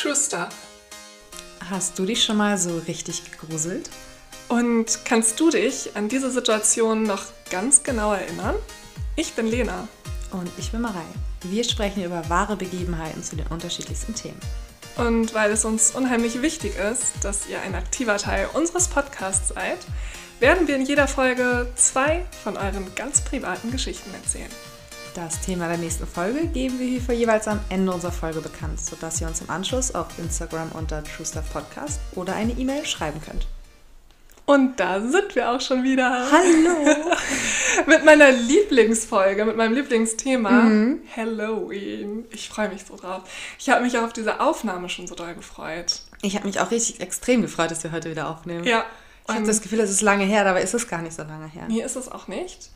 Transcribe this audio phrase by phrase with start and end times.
[0.00, 0.50] True Stuff.
[1.68, 3.90] Hast du dich schon mal so richtig gegruselt?
[4.48, 8.54] Und kannst du dich an diese Situation noch ganz genau erinnern?
[9.16, 9.88] Ich bin Lena.
[10.30, 11.02] Und ich bin Marei.
[11.42, 14.38] Wir sprechen über wahre Begebenheiten zu den unterschiedlichsten Themen.
[14.98, 19.78] Und weil es uns unheimlich wichtig ist, dass ihr ein aktiver Teil unseres Podcasts seid,
[20.38, 24.50] werden wir in jeder Folge zwei von euren ganz privaten Geschichten erzählen.
[25.18, 29.20] Das Thema der nächsten Folge geben wir hierfür jeweils am Ende unserer Folge bekannt, sodass
[29.20, 33.48] ihr uns im Anschluss auf Instagram unter TrueStuff Podcast oder eine E-Mail schreiben könnt.
[34.46, 36.08] Und da sind wir auch schon wieder.
[36.30, 37.04] Hallo!
[37.88, 41.00] mit meiner Lieblingsfolge, mit meinem Lieblingsthema mhm.
[41.16, 42.24] Halloween.
[42.30, 43.22] Ich freue mich so drauf.
[43.58, 46.02] Ich habe mich auch auf diese Aufnahme schon so doll gefreut.
[46.22, 48.62] Ich habe mich auch richtig extrem gefreut, dass wir heute wieder aufnehmen.
[48.62, 48.84] Ja.
[49.28, 51.48] Ich habe das Gefühl, es ist lange her, dabei ist es gar nicht so lange
[51.48, 51.64] her.
[51.68, 52.70] Nee, ist es auch nicht.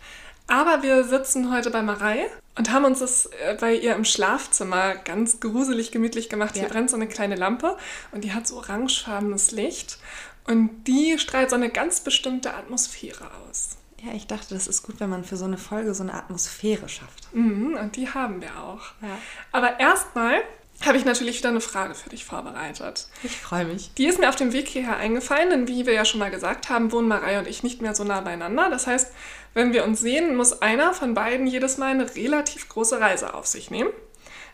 [0.46, 4.96] Aber wir sitzen heute bei Marei und haben uns das äh, bei ihr im Schlafzimmer
[4.96, 6.56] ganz gruselig gemütlich gemacht.
[6.56, 6.62] Ja.
[6.62, 7.76] Hier brennt so eine kleine Lampe
[8.10, 9.98] und die hat so orangefarbenes Licht
[10.46, 13.76] und die strahlt so eine ganz bestimmte Atmosphäre aus.
[14.04, 16.88] Ja, ich dachte, das ist gut, wenn man für so eine Folge so eine Atmosphäre
[16.88, 17.32] schafft.
[17.32, 18.80] Mhm, und die haben wir auch.
[19.00, 19.16] Ja.
[19.52, 20.42] Aber erstmal
[20.84, 23.06] habe ich natürlich wieder eine Frage für dich vorbereitet.
[23.22, 23.94] Ich freue mich.
[23.94, 26.68] Die ist mir auf dem Weg hierher eingefallen, denn wie wir ja schon mal gesagt
[26.68, 28.68] haben, wohnen Marei und ich nicht mehr so nah beieinander.
[28.68, 29.12] Das heißt,
[29.54, 33.46] wenn wir uns sehen, muss einer von beiden jedes Mal eine relativ große Reise auf
[33.46, 33.90] sich nehmen.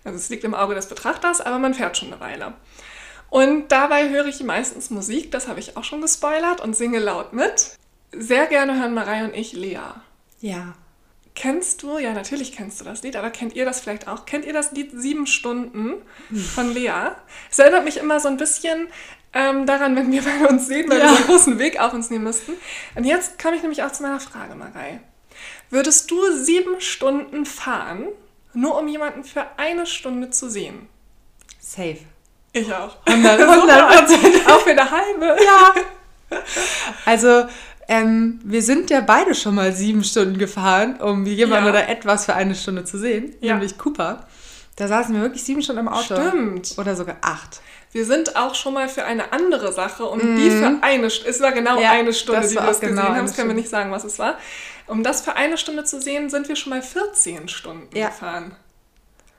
[0.04, 2.54] Also es liegt im Auge des Betrachters, aber man fährt schon eine Weile.
[3.30, 7.32] Und dabei höre ich meistens Musik, das habe ich auch schon gespoilert, und singe laut
[7.32, 7.76] mit.
[8.12, 9.78] Sehr gerne hören Marei und ich Lea.
[10.40, 10.74] Ja.
[11.34, 14.26] Kennst du, ja, natürlich kennst du das Lied, aber kennt ihr das vielleicht auch?
[14.26, 15.94] Kennt ihr das Lied Sieben Stunden
[16.32, 17.12] von Lea?
[17.48, 18.88] Es erinnert mich immer so ein bisschen
[19.32, 21.04] ähm, daran, wenn wir bei uns sehen, weil ja.
[21.04, 22.52] wir so einen großen Weg auf uns nehmen müssten.
[22.94, 25.00] Und jetzt komme ich nämlich auch zu meiner Frage, Marei.
[25.70, 28.08] Würdest du sieben Stunden fahren,
[28.54, 30.88] nur um jemanden für eine Stunde zu sehen?
[31.60, 31.98] Safe.
[32.52, 32.96] Ich auch.
[33.06, 34.48] 100 Prozent.
[34.50, 35.36] auch für eine halbe.
[35.44, 35.74] Ja.
[37.04, 37.46] Also,
[37.88, 41.70] ähm, wir sind ja beide schon mal sieben Stunden gefahren, um jemanden ja.
[41.70, 43.54] oder etwas für eine Stunde zu sehen, ja.
[43.54, 44.26] nämlich Cooper.
[44.76, 46.14] Da saßen wir wirklich sieben Stunden im Auto.
[46.14, 46.74] Stimmt.
[46.78, 47.60] Oder sogar acht.
[47.92, 50.36] Wir sind auch schon mal für eine andere Sache, um mm.
[50.36, 53.16] die für eine Stunde, es war genau ja, eine Stunde, die wir es genau gesehen
[53.16, 54.38] haben, das können wir nicht sagen, was es war.
[54.86, 58.54] Um das für eine Stunde zu sehen, sind wir schon mal 14 Stunden gefahren.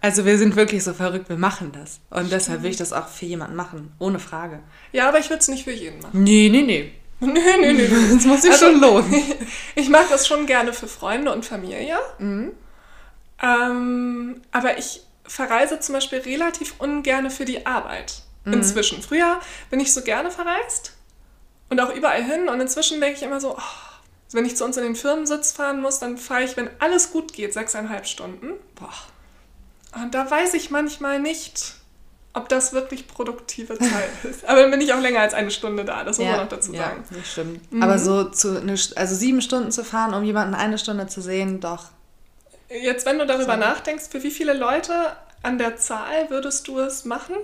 [0.01, 1.99] Also wir sind wirklich so verrückt, wir machen das.
[2.09, 4.59] Und deshalb will ich das auch für jemanden machen, ohne Frage.
[4.93, 6.23] Ja, aber ich würde es nicht für jeden machen.
[6.23, 6.93] Nee, nee, nee.
[7.19, 8.15] Nö, nö, nö.
[8.15, 9.23] Das muss sich also, schon lohnen.
[9.75, 11.97] ich mag das schon gerne für Freunde und Familie.
[12.17, 12.53] Mhm.
[13.41, 18.23] Ähm, aber ich verreise zum Beispiel relativ ungern für die Arbeit.
[18.49, 18.55] Mhm.
[18.55, 19.01] Inzwischen.
[19.01, 19.39] Früher
[19.69, 20.93] bin ich so gerne verreist
[21.69, 22.49] und auch überall hin.
[22.49, 23.61] Und inzwischen denke ich immer so, oh,
[24.31, 27.33] wenn ich zu uns in den Firmensitz fahren muss, dann fahre ich, wenn alles gut
[27.33, 28.53] geht, sechseinhalb Stunden.
[28.75, 28.93] Boah.
[30.01, 31.73] Und da weiß ich manchmal nicht,
[32.33, 34.45] ob das wirklich produktive Zeit ist.
[34.45, 36.49] Aber dann bin ich auch länger als eine Stunde da, das muss ja, man noch
[36.49, 37.03] dazu sagen.
[37.09, 37.71] Ja, das stimmt.
[37.71, 37.81] Mhm.
[37.81, 41.59] Aber so zu eine, also sieben Stunden zu fahren, um jemanden eine Stunde zu sehen,
[41.59, 41.85] doch.
[42.69, 43.59] Jetzt, wenn du darüber so.
[43.59, 44.93] nachdenkst, für wie viele Leute
[45.41, 47.35] an der Zahl würdest du es machen?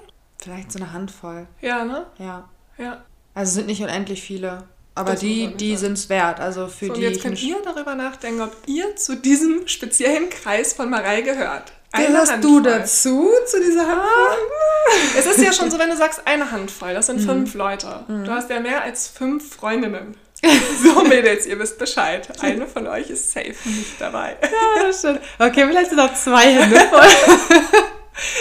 [0.45, 1.47] Vielleicht so eine Handvoll.
[1.59, 2.05] Ja, ne?
[2.19, 2.47] Ja.
[2.77, 3.03] Ja.
[3.33, 4.67] Also sind nicht unendlich viele.
[4.93, 6.39] Aber das die, die sind es wert.
[6.39, 7.07] Also für so, die.
[7.07, 11.73] Und jetzt könnt ihr darüber nachdenken, ob ihr zu diesem speziellen Kreis von Marei gehört.
[11.91, 12.61] Gehörst Handvoll.
[12.61, 14.05] du dazu, zu dieser Handvoll?
[14.05, 15.17] Ah.
[15.17, 17.25] Es ist ja schon so, wenn du sagst, eine Handvoll, das sind mhm.
[17.25, 18.05] fünf Leute.
[18.07, 18.25] Mhm.
[18.25, 20.15] Du hast ja mehr als fünf Freundinnen.
[20.83, 22.29] So, Mädels, ihr wisst Bescheid.
[22.39, 24.37] Eine von euch ist safe nicht dabei.
[24.43, 25.21] Ja, das stimmt.
[25.39, 27.07] Okay, vielleicht sind auch zwei Hände voll.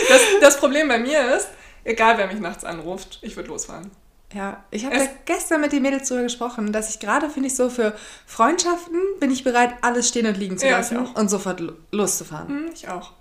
[0.08, 1.48] Das, das Problem bei mir ist,
[1.84, 3.90] egal wer mich nachts anruft, ich würde losfahren.
[4.34, 7.70] Ja, ich habe gestern mit den Mädels darüber gesprochen, dass ich gerade, finde ich, so
[7.70, 7.94] für
[8.26, 11.62] Freundschaften bin ich bereit, alles stehen und liegen zu lassen ja, und sofort
[11.92, 12.48] loszufahren.
[12.48, 13.12] Hm, ich auch.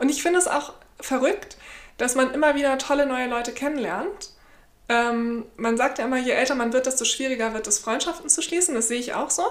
[0.00, 1.56] Und ich finde es auch verrückt,
[1.98, 4.30] dass man immer wieder tolle neue Leute kennenlernt.
[4.88, 8.42] Ähm, man sagt ja immer, je älter man wird, desto schwieriger wird es, Freundschaften zu
[8.42, 8.74] schließen.
[8.74, 9.44] Das sehe ich auch so.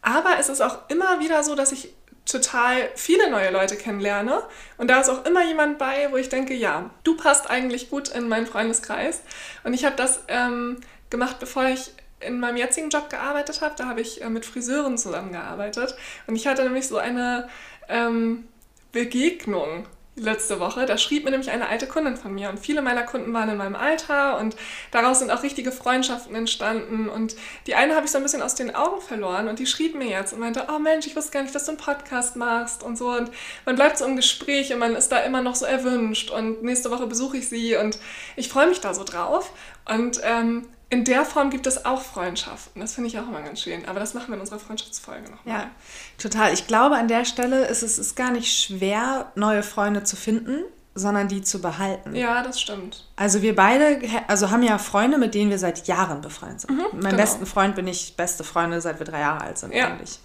[0.00, 1.92] Aber es ist auch immer wieder so, dass ich
[2.30, 4.42] total viele neue Leute kennenlerne.
[4.78, 8.08] Und da ist auch immer jemand bei, wo ich denke, ja, du passt eigentlich gut
[8.08, 9.22] in meinen Freundeskreis.
[9.64, 10.80] Und ich habe das ähm,
[11.10, 13.74] gemacht, bevor ich in meinem jetzigen Job gearbeitet habe.
[13.76, 15.94] Da habe ich äh, mit Friseuren zusammengearbeitet.
[16.26, 17.48] Und ich hatte nämlich so eine
[17.88, 18.46] ähm,
[18.92, 19.86] Begegnung
[20.20, 20.86] letzte Woche.
[20.86, 22.50] Da schrieb mir nämlich eine alte Kundin von mir.
[22.50, 24.56] Und viele meiner Kunden waren in meinem Alter und
[24.90, 27.08] daraus sind auch richtige Freundschaften entstanden.
[27.08, 27.36] Und
[27.66, 30.08] die eine habe ich so ein bisschen aus den Augen verloren und die schrieb mir
[30.08, 32.96] jetzt und meinte, oh Mensch, ich wusste gar nicht, dass du einen Podcast machst und
[32.96, 33.10] so.
[33.10, 33.30] Und
[33.64, 36.30] man bleibt so im Gespräch und man ist da immer noch so erwünscht.
[36.30, 37.98] Und nächste Woche besuche ich sie und
[38.36, 39.52] ich freue mich da so drauf.
[39.86, 42.80] Und ähm, in der Form gibt es auch Freundschaften.
[42.80, 43.86] Das finde ich auch immer ganz schön.
[43.86, 45.54] Aber das machen wir in unserer Freundschaftsfolge nochmal.
[45.54, 45.70] Ja,
[46.18, 46.52] total.
[46.52, 50.64] Ich glaube, an der Stelle ist es ist gar nicht schwer, neue Freunde zu finden.
[50.92, 52.16] sondern die zu behalten.
[52.16, 53.06] Ja, das stimmt.
[53.14, 56.72] Also wir beide, also haben ja Freunde, mit denen wir seit Jahren befreundet sind.
[56.72, 57.16] Mhm, mit meinem genau.
[57.16, 59.86] besten Freund bin ich beste Freunde, seit wir drei Jahre alt sind ja.
[59.86, 60.18] eigentlich.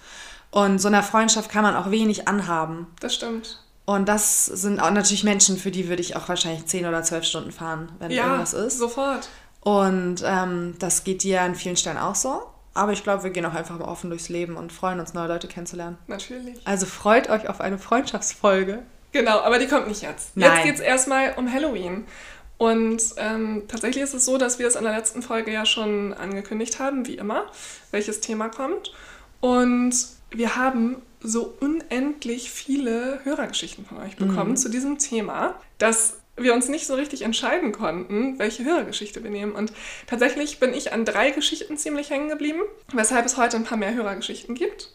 [0.49, 2.87] Und so einer Freundschaft kann man auch wenig anhaben.
[2.99, 3.61] Das stimmt.
[3.85, 7.25] Und das sind auch natürlich Menschen, für die würde ich auch wahrscheinlich zehn oder zwölf
[7.25, 8.79] Stunden fahren, wenn ja, irgendwas ist.
[8.79, 9.29] sofort.
[9.65, 12.43] Und ähm, das geht dir an vielen Stellen auch so.
[12.75, 15.27] Aber ich glaube, wir gehen auch einfach mal offen durchs Leben und freuen uns, neue
[15.27, 15.97] Leute kennenzulernen.
[16.05, 16.55] Natürlich.
[16.65, 18.83] Also freut euch auf eine Freundschaftsfolge.
[19.11, 20.37] Genau, aber die kommt nicht jetzt.
[20.37, 20.51] Nein.
[20.51, 22.05] Jetzt geht es erstmal um Halloween.
[22.59, 26.13] Und ähm, tatsächlich ist es so, dass wir es in der letzten Folge ja schon
[26.13, 27.45] angekündigt haben, wie immer,
[27.89, 28.93] welches Thema kommt.
[29.39, 29.95] Und
[30.29, 34.57] wir haben so unendlich viele Hörergeschichten von euch bekommen mhm.
[34.57, 39.53] zu diesem Thema, dass wir uns nicht so richtig entscheiden konnten, welche Hörergeschichte wir nehmen.
[39.53, 39.71] Und
[40.07, 42.61] tatsächlich bin ich an drei Geschichten ziemlich hängen geblieben,
[42.93, 44.91] weshalb es heute ein paar mehr Hörergeschichten gibt.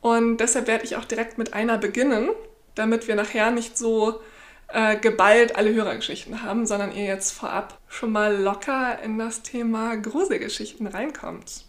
[0.00, 2.30] Und deshalb werde ich auch direkt mit einer beginnen,
[2.74, 4.20] damit wir nachher nicht so
[4.68, 9.96] äh, geballt alle Hörergeschichten haben, sondern ihr jetzt vorab schon mal locker in das Thema
[9.96, 11.66] Gruselgeschichten reinkommt.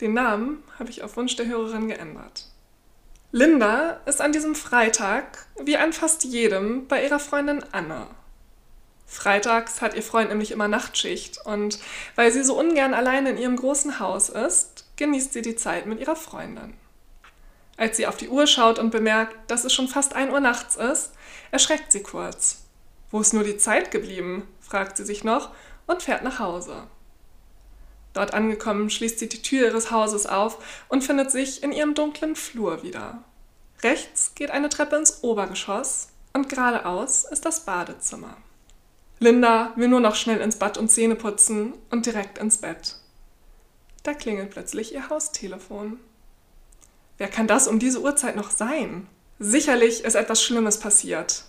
[0.00, 2.46] Den Namen habe ich auf Wunsch der Hörerin geändert.
[3.32, 8.06] Linda ist an diesem Freitag, wie an fast jedem, bei ihrer Freundin Anne.
[9.06, 11.78] Freitags hat ihr Freund nämlich immer Nachtschicht und
[12.16, 16.00] weil sie so ungern allein in ihrem großen Haus ist, genießt sie die Zeit mit
[16.00, 16.74] ihrer Freundin.
[17.76, 20.76] Als sie auf die Uhr schaut und bemerkt, dass es schon fast 1 Uhr nachts
[20.76, 21.12] ist,
[21.50, 22.62] erschreckt sie kurz.
[23.10, 24.48] Wo ist nur die Zeit geblieben?
[24.60, 25.50] fragt sie sich noch
[25.86, 26.88] und fährt nach Hause.
[28.12, 32.34] Dort angekommen schließt sie die Tür ihres Hauses auf und findet sich in ihrem dunklen
[32.34, 33.22] Flur wieder.
[33.82, 38.38] Rechts geht eine Treppe ins Obergeschoss und geradeaus ist das Badezimmer.
[39.18, 42.96] Linda will nur noch schnell ins Bad und Zähne putzen und direkt ins Bett.
[44.02, 45.98] Da klingelt plötzlich ihr Haustelefon.
[47.18, 49.06] Wer kann das um diese Uhrzeit noch sein?
[49.38, 51.44] Sicherlich ist etwas Schlimmes passiert.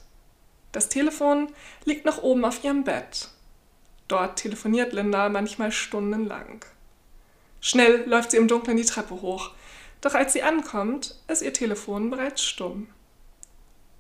[0.72, 1.50] Das Telefon
[1.86, 3.30] liegt noch oben auf ihrem Bett.
[4.08, 6.64] Dort telefoniert Linda manchmal stundenlang.
[7.60, 9.52] Schnell läuft sie im Dunkeln die Treppe hoch,
[10.00, 12.88] doch als sie ankommt, ist ihr Telefon bereits stumm.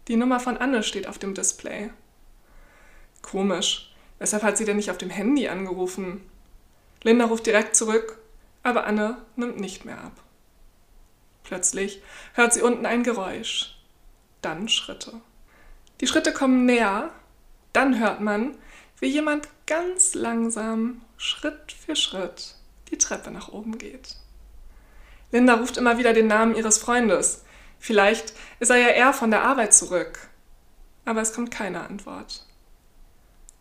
[0.08, 1.90] Die Nummer von Anne steht auf dem Display.
[3.30, 6.22] Komisch, weshalb hat sie denn nicht auf dem Handy angerufen?
[7.04, 8.18] Linda ruft direkt zurück,
[8.64, 10.14] aber Anne nimmt nicht mehr ab.
[11.44, 12.02] Plötzlich
[12.36, 13.76] hört sie unten ein Geräusch,
[14.42, 15.20] dann Schritte.
[16.00, 17.10] Die Schritte kommen näher,
[17.74, 18.58] dann hört man,
[19.02, 22.56] wie jemand ganz langsam, Schritt für Schritt,
[22.92, 24.16] die Treppe nach oben geht.
[25.34, 27.44] Linda ruft immer wieder den Namen ihres Freundes.
[27.78, 30.30] Vielleicht ist er ja eher von der Arbeit zurück.
[31.04, 32.47] Aber es kommt keine Antwort.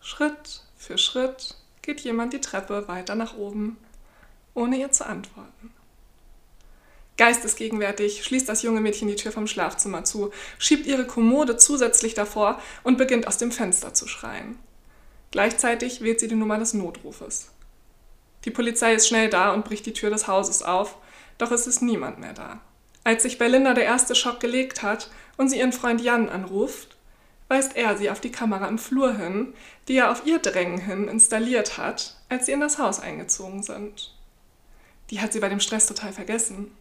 [0.07, 3.75] Schritt für Schritt geht jemand die Treppe weiter nach oben,
[4.53, 5.73] ohne ihr zu antworten.
[7.17, 12.57] Geistesgegenwärtig schließt das junge Mädchen die Tür vom Schlafzimmer zu, schiebt ihre Kommode zusätzlich davor
[12.83, 14.57] und beginnt aus dem Fenster zu schreien.
[15.31, 17.49] Gleichzeitig wählt sie die Nummer des Notrufes.
[18.45, 20.95] Die Polizei ist schnell da und bricht die Tür des Hauses auf,
[21.37, 22.61] doch es ist niemand mehr da.
[23.03, 26.96] Als sich bei Linda der erste Schock gelegt hat und sie ihren Freund Jan anruft,
[27.47, 29.53] weist er sie auf die Kamera im Flur hin,
[29.87, 34.13] die er auf ihr Drängen hin installiert hat, als sie in das Haus eingezogen sind.
[35.09, 36.71] Die hat sie bei dem Stress total vergessen.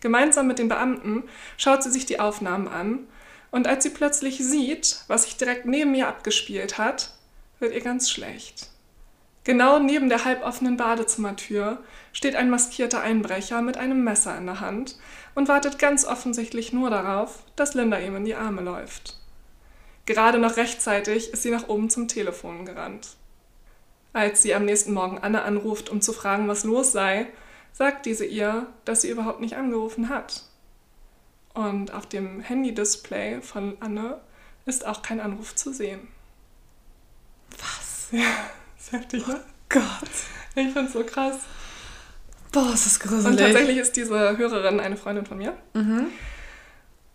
[0.00, 1.24] Gemeinsam mit den Beamten
[1.58, 3.00] schaut sie sich die Aufnahmen an
[3.50, 7.14] und als sie plötzlich sieht, was sich direkt neben ihr abgespielt hat,
[7.58, 8.68] wird ihr ganz schlecht.
[9.44, 14.98] Genau neben der halboffenen Badezimmertür steht ein maskierter Einbrecher mit einem Messer in der Hand
[15.34, 19.19] und wartet ganz offensichtlich nur darauf, dass Linda ihm in die Arme läuft.
[20.06, 23.16] Gerade noch rechtzeitig ist sie nach oben zum Telefon gerannt.
[24.12, 27.28] Als sie am nächsten Morgen Anne anruft, um zu fragen, was los sei,
[27.72, 30.42] sagt diese ihr, dass sie überhaupt nicht angerufen hat.
[31.54, 34.20] Und auf dem Handy-Display von Anne
[34.66, 36.08] ist auch kein Anruf zu sehen.
[37.58, 38.08] Was?
[38.12, 39.40] Ja, ist heftig, ne?
[39.40, 40.10] Oh Gott.
[40.56, 41.38] Ich find's so krass.
[42.50, 43.26] Boah, ist das gruselig.
[43.26, 45.56] Und tatsächlich ist diese Hörerin eine Freundin von mir.
[45.74, 46.08] Mhm.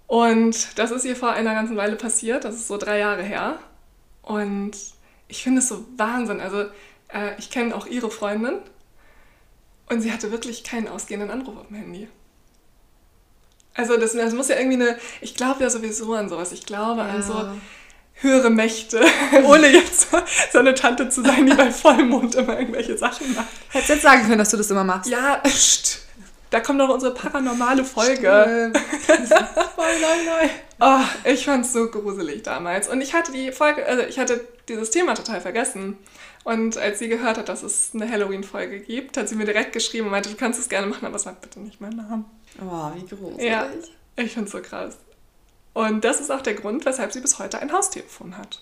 [0.07, 2.43] Und das ist ihr vor einer ganzen Weile passiert.
[2.43, 3.59] Das ist so drei Jahre her.
[4.21, 4.73] Und
[5.27, 6.39] ich finde es so Wahnsinn.
[6.39, 6.65] Also,
[7.13, 8.59] äh, ich kenne auch ihre Freundin.
[9.89, 12.07] Und sie hatte wirklich keinen ausgehenden Anruf auf dem Handy.
[13.73, 14.97] Also, das, das muss ja irgendwie eine.
[15.21, 16.51] Ich glaube ja sowieso an sowas.
[16.51, 17.07] Ich glaube ja.
[17.07, 17.49] an so
[18.15, 19.03] höhere Mächte,
[19.43, 20.07] ohne jetzt
[20.51, 23.47] so eine Tante zu sein, die bei Vollmond immer irgendwelche Sachen macht.
[23.69, 25.09] Hättest du jetzt sagen können, dass du das immer machst.
[25.09, 26.04] Ja, pst.
[26.49, 28.71] Da kommt noch unsere paranormale Folge.
[30.79, 32.87] oh, ich fand es so gruselig damals.
[32.87, 35.97] Und ich hatte die Folge, also ich hatte dieses Thema total vergessen.
[36.43, 40.05] Und als sie gehört hat, dass es eine Halloween-Folge gibt, hat sie mir direkt geschrieben
[40.05, 42.25] und meinte, du kannst es gerne machen, aber sag bitte nicht meinen Namen.
[42.61, 43.49] Oh, wie gruselig.
[43.49, 43.67] Ja,
[44.15, 44.97] ich finde es so krass.
[45.73, 48.61] Und das ist auch der Grund, weshalb sie bis heute ein Haustelefon hat.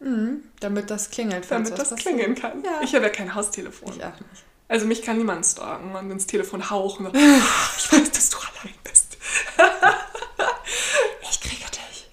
[0.00, 1.46] Mhm, damit das klingelt.
[1.50, 2.64] Damit das klingeln kann.
[2.64, 2.80] Ja.
[2.82, 3.92] Ich habe ja kein Haustelefon.
[3.92, 4.44] Ich auch nicht.
[4.70, 7.06] Also mich kann niemand stalken und ins Telefon hauchen.
[7.12, 9.16] ich weiß, dass du allein bist.
[11.28, 12.08] ich kriege dich.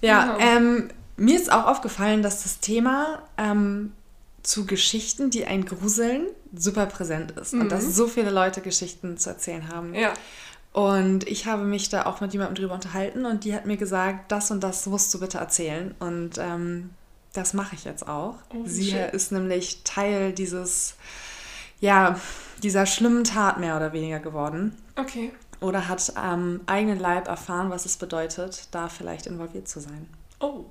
[0.00, 0.38] Ja, genau.
[0.38, 3.92] ähm, mir ist auch aufgefallen, dass das Thema ähm,
[4.42, 7.52] zu Geschichten, die einen gruseln, super präsent ist.
[7.52, 7.60] Mhm.
[7.60, 7.92] Und dass mhm.
[7.92, 9.94] so viele Leute Geschichten zu erzählen haben.
[9.94, 10.14] Ja.
[10.72, 14.32] Und ich habe mich da auch mit jemandem drüber unterhalten und die hat mir gesagt,
[14.32, 15.94] das und das musst du bitte erzählen.
[15.98, 16.88] Und ähm,
[17.32, 18.36] das mache ich jetzt auch.
[18.54, 19.08] Oh, Sie schön.
[19.10, 20.94] ist nämlich Teil dieses,
[21.80, 22.18] ja,
[22.62, 24.76] dieser schlimmen Tat mehr oder weniger geworden.
[24.96, 25.32] Okay.
[25.60, 30.08] Oder hat am ähm, eigenen Leib erfahren, was es bedeutet, da vielleicht involviert zu sein.
[30.40, 30.64] Oh.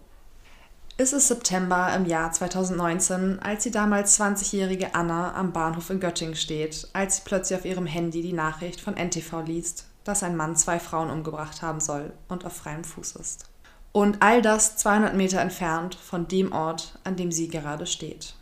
[0.97, 6.35] Es ist September im Jahr 2019, als die damals 20-jährige Anna am Bahnhof in Göttingen
[6.35, 10.57] steht, als sie plötzlich auf ihrem Handy die Nachricht von NTV liest, dass ein Mann
[10.57, 13.48] zwei Frauen umgebracht haben soll und auf freiem Fuß ist.
[13.91, 18.35] Und all das 200 Meter entfernt von dem Ort, an dem sie gerade steht.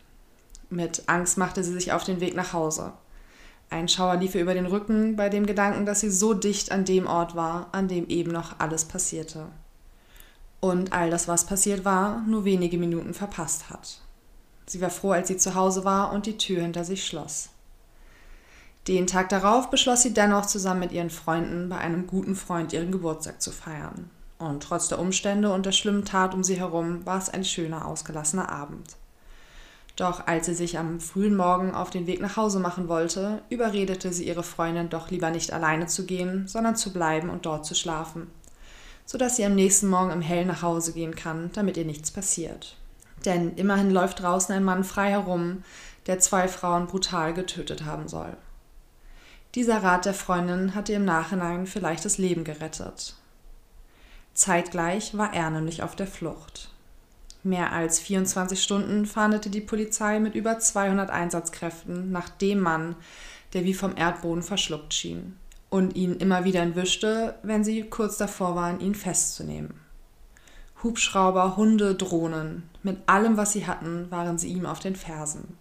[0.69, 2.93] Mit Angst machte sie sich auf den Weg nach Hause.
[3.69, 6.85] Ein Schauer lief ihr über den Rücken bei dem Gedanken, dass sie so dicht an
[6.85, 9.47] dem Ort war, an dem eben noch alles passierte
[10.59, 14.01] und all das, was passiert war, nur wenige Minuten verpasst hat.
[14.65, 17.49] Sie war froh, als sie zu Hause war und die Tür hinter sich schloss.
[18.87, 22.91] Den Tag darauf beschloss sie dennoch zusammen mit ihren Freunden bei einem guten Freund ihren
[22.91, 24.09] Geburtstag zu feiern.
[24.37, 27.87] Und trotz der Umstände und der schlimmen Tat um sie herum war es ein schöner,
[27.87, 28.95] ausgelassener Abend.
[29.95, 34.13] Doch als sie sich am frühen Morgen auf den Weg nach Hause machen wollte, überredete
[34.13, 37.73] sie ihre Freundin doch lieber nicht alleine zu gehen, sondern zu bleiben und dort zu
[37.73, 38.29] schlafen
[39.07, 42.75] sodass sie am nächsten Morgen im Hell nach Hause gehen kann, damit ihr nichts passiert.
[43.25, 45.63] Denn immerhin läuft draußen ein Mann frei herum,
[46.05, 48.35] der zwei Frauen brutal getötet haben soll.
[49.55, 53.15] Dieser Rat der Freundin hat ihr im Nachhinein vielleicht das Leben gerettet.
[54.37, 56.69] Zeitgleich war er nämlich auf der Flucht.
[57.41, 62.95] Mehr als 24 Stunden fahndete die Polizei mit über 200 Einsatzkräften nach dem Mann,
[63.53, 65.35] der wie vom Erdboden verschluckt schien
[65.71, 69.73] und ihn immer wieder entwischte, wenn sie kurz davor waren, ihn festzunehmen.
[70.83, 75.57] Hubschrauber, Hunde, Drohnen, mit allem, was sie hatten, waren sie ihm auf den Fersen.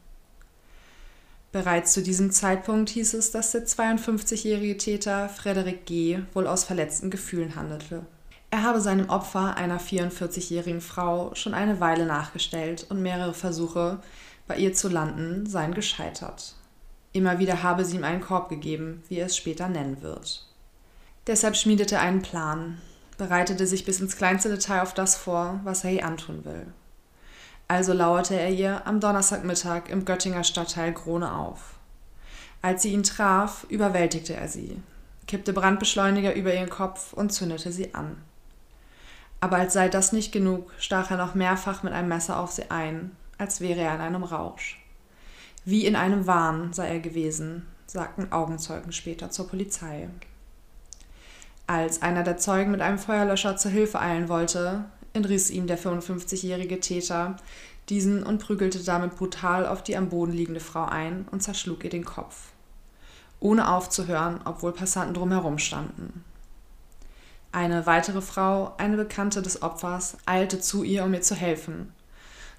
[1.50, 6.18] Bereits zu diesem Zeitpunkt hieß es, dass der 52-jährige Täter Frederik G.
[6.34, 8.04] wohl aus verletzten Gefühlen handelte.
[8.50, 13.98] Er habe seinem Opfer, einer 44-jährigen Frau, schon eine Weile nachgestellt und mehrere Versuche,
[14.46, 16.54] bei ihr zu landen, seien gescheitert.
[17.12, 20.46] Immer wieder habe sie ihm einen Korb gegeben, wie er es später nennen wird.
[21.26, 22.78] Deshalb schmiedete er einen Plan,
[23.18, 26.66] bereitete sich bis ins kleinste Detail auf das vor, was er ihr antun will.
[27.68, 31.74] Also lauerte er ihr am Donnerstagmittag im Göttinger Stadtteil Krone auf.
[32.62, 34.80] Als sie ihn traf, überwältigte er sie,
[35.26, 38.22] kippte Brandbeschleuniger über ihren Kopf und zündete sie an.
[39.46, 42.68] Aber als sei das nicht genug, stach er noch mehrfach mit einem Messer auf sie
[42.68, 44.84] ein, als wäre er in einem Rausch.
[45.64, 50.08] Wie in einem Wahn sei er gewesen, sagten Augenzeugen später zur Polizei.
[51.68, 56.80] Als einer der Zeugen mit einem Feuerlöscher zur Hilfe eilen wollte, entriss ihm der 55-jährige
[56.80, 57.36] Täter
[57.88, 61.90] diesen und prügelte damit brutal auf die am Boden liegende Frau ein und zerschlug ihr
[61.90, 62.48] den Kopf.
[63.38, 66.24] Ohne aufzuhören, obwohl Passanten drumherum standen.
[67.52, 71.92] Eine weitere Frau, eine Bekannte des Opfers, eilte zu ihr, um ihr zu helfen.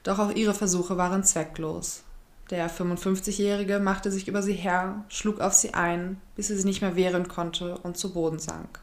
[0.03, 2.03] Doch auch ihre Versuche waren zwecklos.
[2.49, 6.81] Der 55-Jährige machte sich über sie her, schlug auf sie ein, bis sie sich nicht
[6.81, 8.79] mehr wehren konnte und zu Boden sank.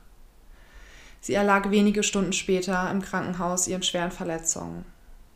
[1.21, 4.85] Sie erlag wenige Stunden später im Krankenhaus ihren schweren Verletzungen.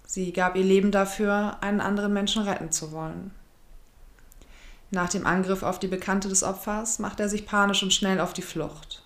[0.06, 3.30] Sie gab ihr Leben dafür, einen anderen Menschen retten zu wollen.
[4.90, 8.34] Nach dem Angriff auf die Bekannte des Opfers machte er sich panisch und schnell auf
[8.34, 9.02] die Flucht.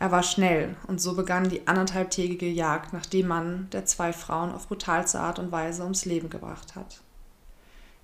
[0.00, 4.50] Er war schnell und so begann die anderthalbtägige Jagd nach dem Mann, der zwei Frauen
[4.50, 7.02] auf brutalste Art und Weise ums Leben gebracht hat.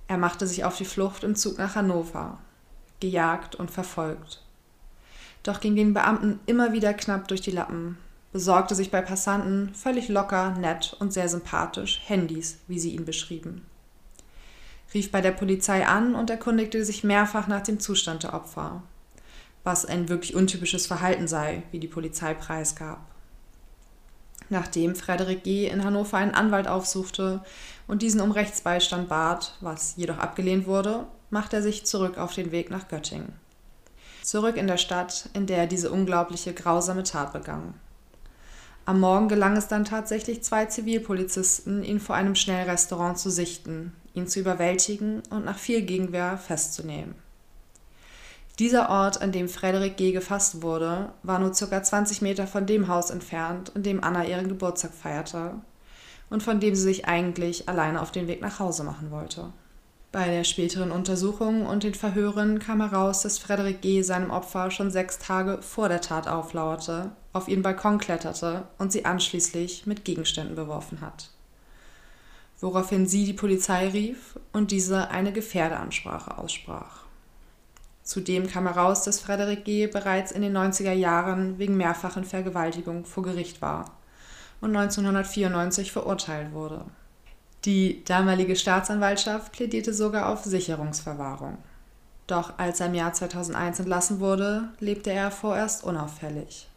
[0.06, 2.38] Er machte sich auf die Flucht im Zug nach Hannover,
[3.00, 4.44] gejagt und verfolgt.
[5.42, 7.96] Doch ging den Beamten immer wieder knapp durch die Lappen,
[8.30, 13.64] besorgte sich bei Passanten völlig locker, nett und sehr sympathisch Handys, wie sie ihn beschrieben.
[14.92, 18.82] Rief bei der Polizei an und erkundigte sich mehrfach nach dem Zustand der Opfer,
[19.66, 23.00] was ein wirklich untypisches Verhalten sei, wie die Polizei preisgab.
[24.49, 25.66] Nachdem Frederik G.
[25.66, 27.42] in Hannover einen Anwalt aufsuchte
[27.88, 32.52] und diesen um Rechtsbeistand bat, was jedoch abgelehnt wurde, machte er sich zurück auf den
[32.52, 33.32] Weg nach Göttingen.
[34.23, 37.75] Zurück in der Stadt, in der er diese unglaubliche, grausame Tat begangen.
[38.85, 44.28] Am Morgen gelang es dann tatsächlich zwei Zivilpolizisten, ihn vor einem Schnellrestaurant zu sichten, ihn
[44.28, 47.25] zu überwältigen und nach viel Gegenwehr festzunehmen.
[48.58, 50.12] Dieser Ort, an dem Frederik G.
[50.12, 51.82] gefasst wurde, war nur ca.
[51.82, 55.56] 20 Meter von dem Haus entfernt, in dem Anna ihren Geburtstag feierte
[56.30, 59.52] und von dem sie sich eigentlich alleine auf den Weg nach Hause machen wollte.
[60.10, 64.00] Bei der späteren Untersuchung und den Verhören kam heraus, dass Frederik G.
[64.00, 69.04] seinem Opfer schon sechs Tage vor der Tat auflauerte, auf ihren Balkon kletterte und sie
[69.04, 71.30] anschließend mit Gegenständen beworfen hat.
[72.58, 77.05] Woraufhin sie die Polizei rief und diese eine Gefährdeansprache aussprach.
[78.06, 79.88] Zudem kam heraus, dass Frederik G.
[79.88, 83.96] bereits in den 90er Jahren wegen mehrfachen Vergewaltigung vor Gericht war
[84.60, 86.84] und 1994 verurteilt wurde.
[87.64, 91.58] Die damalige Staatsanwaltschaft plädierte sogar auf Sicherungsverwahrung.
[92.28, 96.68] Doch als er im Jahr 2001 entlassen wurde, lebte er vorerst unauffällig.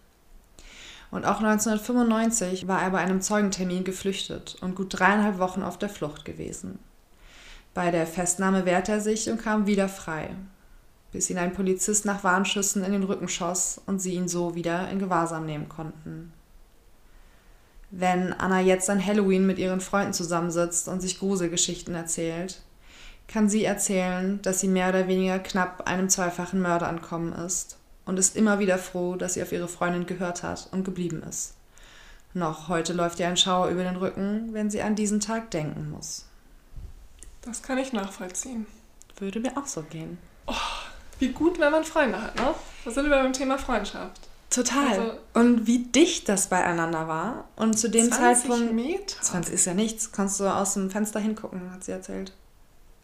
[1.11, 5.89] Und auch 1995 war er bei einem Zeugentermin geflüchtet und gut dreieinhalb Wochen auf der
[5.89, 6.79] Flucht gewesen.
[7.75, 10.31] Bei der Festnahme wehrte er sich und kam wieder frei,
[11.11, 14.89] bis ihn ein Polizist nach Warnschüssen in den Rücken schoss und sie ihn so wieder
[14.89, 16.31] in Gewahrsam nehmen konnten.
[17.91, 22.61] Wenn Anna jetzt an Halloween mit ihren Freunden zusammensitzt und sich Gruselgeschichten erzählt,
[23.27, 28.17] kann sie erzählen, dass sie mehr oder weniger knapp einem zweifachen Mörder ankommen ist und
[28.17, 31.55] ist immer wieder froh, dass sie auf ihre Freundin gehört hat und geblieben ist.
[32.33, 35.89] Noch heute läuft ihr ein Schauer über den Rücken, wenn sie an diesen Tag denken
[35.89, 36.25] muss.
[37.41, 38.67] Das kann ich nachvollziehen.
[39.17, 40.17] Würde mir auch so gehen.
[40.45, 40.53] Oh,
[41.19, 42.53] wie gut, wenn man Freunde hat, ne?
[42.85, 44.29] Da sind wir beim Thema Freundschaft.
[44.49, 44.87] Total.
[44.87, 47.47] Also, und wie dicht das beieinander war.
[47.55, 48.73] Und zu dem 20 Zeitpunkt.
[48.73, 49.21] Meter?
[49.21, 50.11] 20 ist ja nichts.
[50.11, 52.33] Kannst du aus dem Fenster hingucken, hat sie erzählt.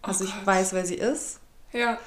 [0.01, 1.39] Oh also oh ich weiß, wer sie ist.
[1.71, 1.99] Ja.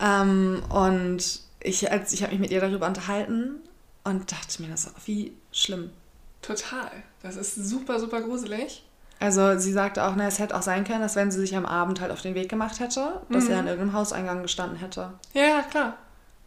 [0.00, 3.60] Ähm, und ich, als, ich habe mich mit ihr darüber unterhalten
[4.02, 5.90] und dachte mir, das ist wie schlimm.
[6.42, 6.90] Total.
[7.22, 8.82] Das ist super, super gruselig.
[9.20, 11.66] Also sie sagte auch, na, es hätte auch sein können, dass wenn sie sich am
[11.66, 13.50] Abend halt auf den Weg gemacht hätte, dass mhm.
[13.50, 15.10] er an irgendeinem Hauseingang gestanden hätte.
[15.34, 15.94] Ja, klar.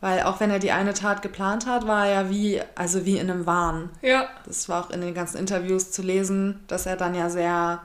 [0.01, 3.17] Weil auch wenn er die eine Tat geplant hat, war er ja wie, also wie
[3.17, 3.89] in einem Wahn.
[4.01, 4.27] Ja.
[4.45, 7.79] Das war auch in den ganzen Interviews zu lesen, dass er dann ja sehr,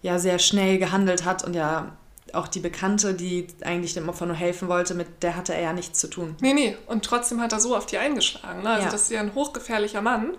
[0.00, 1.92] ja, sehr schnell gehandelt hat und ja
[2.32, 5.72] auch die Bekannte, die eigentlich dem Opfer nur helfen wollte, mit der hatte er ja
[5.72, 6.36] nichts zu tun.
[6.40, 6.76] Nee, nee.
[6.86, 8.62] Und trotzdem hat er so auf die eingeschlagen.
[8.62, 8.70] Ne?
[8.70, 8.90] Also ja.
[8.90, 10.32] das ist ja ein hochgefährlicher Mann.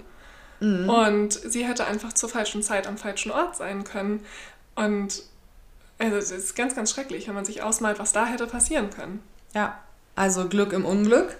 [0.60, 0.90] Mhm.
[0.90, 4.26] Und sie hätte einfach zur falschen Zeit am falschen Ort sein können.
[4.76, 5.24] Und
[5.98, 9.22] also es ist ganz, ganz schrecklich, wenn man sich ausmalt, was da hätte passieren können.
[9.54, 9.80] Ja.
[10.16, 11.36] Also Glück im Unglück.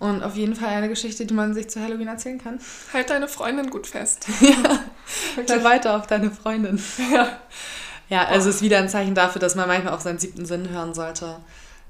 [0.00, 2.60] Und auf jeden Fall eine Geschichte, die man sich zu Halloween erzählen kann.
[2.92, 4.26] Halt deine Freundin gut fest.
[4.40, 4.80] ja.
[5.46, 6.82] Hör weiter auf deine Freundin.
[7.12, 7.38] Ja.
[8.10, 10.68] Ja, also es ist wieder ein Zeichen dafür, dass man manchmal auch seinen siebten Sinn
[10.68, 11.36] hören sollte.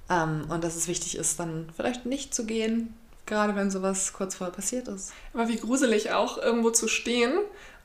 [0.08, 2.94] Ähm, und dass es wichtig ist, dann vielleicht nicht zu gehen,
[3.26, 5.12] gerade wenn sowas kurz vorher passiert ist.
[5.32, 7.32] Aber wie gruselig auch, irgendwo zu stehen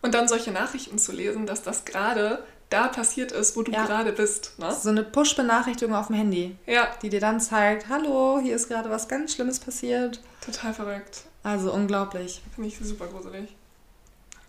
[0.02, 3.86] und dann solche Nachrichten zu lesen, dass das gerade da passiert ist, wo du ja.
[3.86, 4.54] gerade bist.
[4.60, 4.76] Ne?
[4.80, 6.56] So eine Push-Benachrichtigung auf dem Handy.
[6.68, 6.88] Ja.
[7.02, 10.20] Die dir dann zeigt, hallo, hier ist gerade was ganz Schlimmes passiert.
[10.46, 11.24] Total verrückt.
[11.42, 12.42] Also unglaublich.
[12.54, 13.56] Finde ich super gruselig.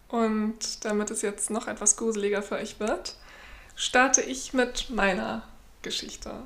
[0.09, 3.15] Und damit es jetzt noch etwas gruseliger für euch wird,
[3.77, 5.43] starte ich mit meiner
[5.83, 6.43] Geschichte.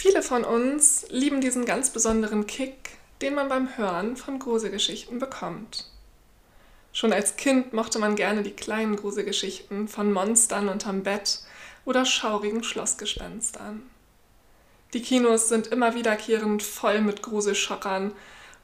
[0.00, 5.90] Viele von uns lieben diesen ganz besonderen Kick, den man beim Hören von Gruselgeschichten bekommt.
[6.92, 11.40] Schon als Kind mochte man gerne die kleinen Gruselgeschichten von Monstern unterm Bett
[11.84, 13.90] oder schaurigen Schlossgespenstern.
[14.94, 18.12] Die Kinos sind immer wiederkehrend voll mit Gruselschockern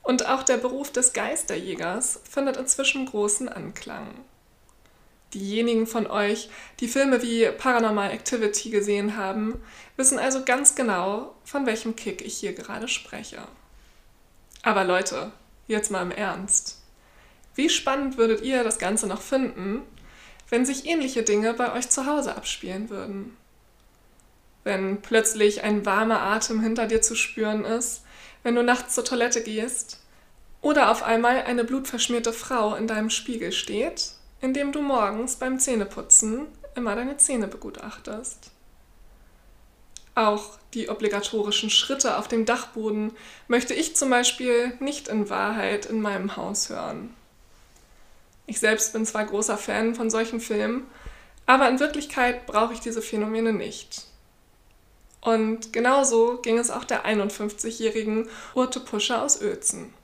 [0.04, 4.06] und auch der Beruf des Geisterjägers findet inzwischen großen Anklang.
[5.34, 6.48] Diejenigen von euch,
[6.80, 9.60] die Filme wie Paranormal Activity gesehen haben,
[9.96, 13.42] wissen also ganz genau, von welchem Kick ich hier gerade spreche.
[14.62, 15.32] Aber Leute,
[15.66, 16.80] jetzt mal im Ernst.
[17.56, 19.82] Wie spannend würdet ihr das Ganze noch finden,
[20.50, 23.36] wenn sich ähnliche Dinge bei euch zu Hause abspielen würden?
[24.62, 28.02] Wenn plötzlich ein warmer Atem hinter dir zu spüren ist,
[28.42, 30.00] wenn du nachts zur Toilette gehst
[30.60, 34.12] oder auf einmal eine blutverschmierte Frau in deinem Spiegel steht,
[34.44, 38.50] indem du morgens beim Zähneputzen immer deine Zähne begutachtest.
[40.14, 43.12] Auch die obligatorischen Schritte auf dem Dachboden
[43.48, 47.14] möchte ich zum Beispiel nicht in Wahrheit in meinem Haus hören.
[48.46, 50.86] Ich selbst bin zwar großer Fan von solchen Filmen,
[51.46, 54.04] aber in Wirklichkeit brauche ich diese Phänomene nicht.
[55.22, 59.94] Und genauso ging es auch der 51-jährigen Urte Puscher aus Uelzen.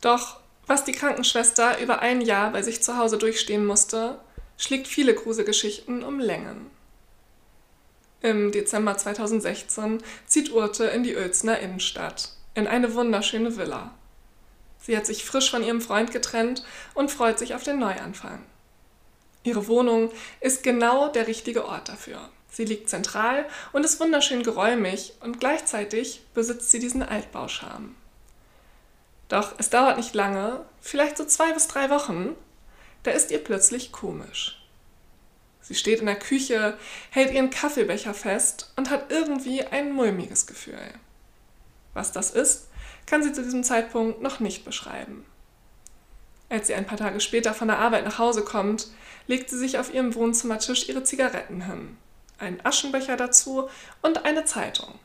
[0.00, 4.18] Doch was die Krankenschwester über ein Jahr bei sich zu Hause durchstehen musste,
[4.56, 6.70] schlägt viele Gruselgeschichten um Längen.
[8.20, 13.92] Im Dezember 2016 zieht Urte in die Uelzener Innenstadt, in eine wunderschöne Villa.
[14.78, 18.44] Sie hat sich frisch von ihrem Freund getrennt und freut sich auf den Neuanfang.
[19.44, 22.20] Ihre Wohnung ist genau der richtige Ort dafür.
[22.48, 27.88] Sie liegt zentral und ist wunderschön geräumig und gleichzeitig besitzt sie diesen Altbauscharme.
[29.28, 32.36] Doch es dauert nicht lange, vielleicht so zwei bis drei Wochen,
[33.02, 34.62] da ist ihr plötzlich komisch.
[35.60, 36.76] Sie steht in der Küche,
[37.10, 40.92] hält ihren Kaffeebecher fest und hat irgendwie ein mulmiges Gefühl.
[41.94, 42.68] Was das ist,
[43.06, 45.24] kann sie zu diesem Zeitpunkt noch nicht beschreiben.
[46.48, 48.88] Als sie ein paar Tage später von der Arbeit nach Hause kommt,
[49.26, 51.96] legt sie sich auf ihrem Wohnzimmertisch ihre Zigaretten hin,
[52.38, 53.68] einen Aschenbecher dazu
[54.02, 54.98] und eine Zeitung.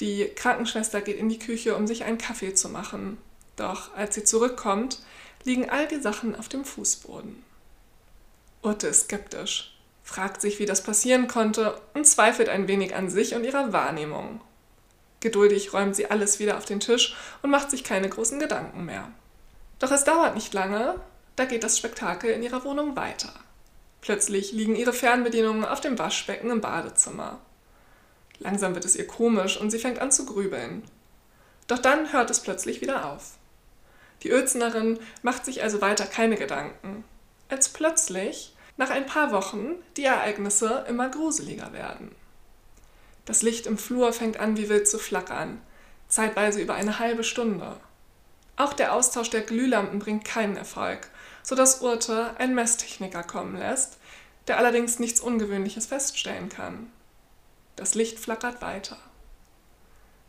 [0.00, 3.18] Die Krankenschwester geht in die Küche, um sich einen Kaffee zu machen.
[3.58, 5.00] Doch als sie zurückkommt,
[5.42, 7.44] liegen all die Sachen auf dem Fußboden.
[8.62, 13.34] Urte ist skeptisch, fragt sich, wie das passieren konnte und zweifelt ein wenig an sich
[13.34, 14.40] und ihrer Wahrnehmung.
[15.20, 19.10] Geduldig räumt sie alles wieder auf den Tisch und macht sich keine großen Gedanken mehr.
[19.80, 20.94] Doch es dauert nicht lange,
[21.34, 23.32] da geht das Spektakel in ihrer Wohnung weiter.
[24.00, 27.40] Plötzlich liegen ihre Fernbedienungen auf dem Waschbecken im Badezimmer.
[28.38, 30.84] Langsam wird es ihr komisch und sie fängt an zu grübeln.
[31.66, 33.37] Doch dann hört es plötzlich wieder auf.
[34.22, 37.04] Die Uelzenerin macht sich also weiter keine Gedanken,
[37.48, 42.14] als plötzlich, nach ein paar Wochen, die Ereignisse immer gruseliger werden.
[43.24, 45.60] Das Licht im Flur fängt an wie wild zu flackern,
[46.08, 47.76] zeitweise über eine halbe Stunde.
[48.56, 51.08] Auch der Austausch der Glühlampen bringt keinen Erfolg,
[51.42, 53.98] sodass Urte einen Messtechniker kommen lässt,
[54.46, 56.90] der allerdings nichts Ungewöhnliches feststellen kann.
[57.76, 58.96] Das Licht flackert weiter.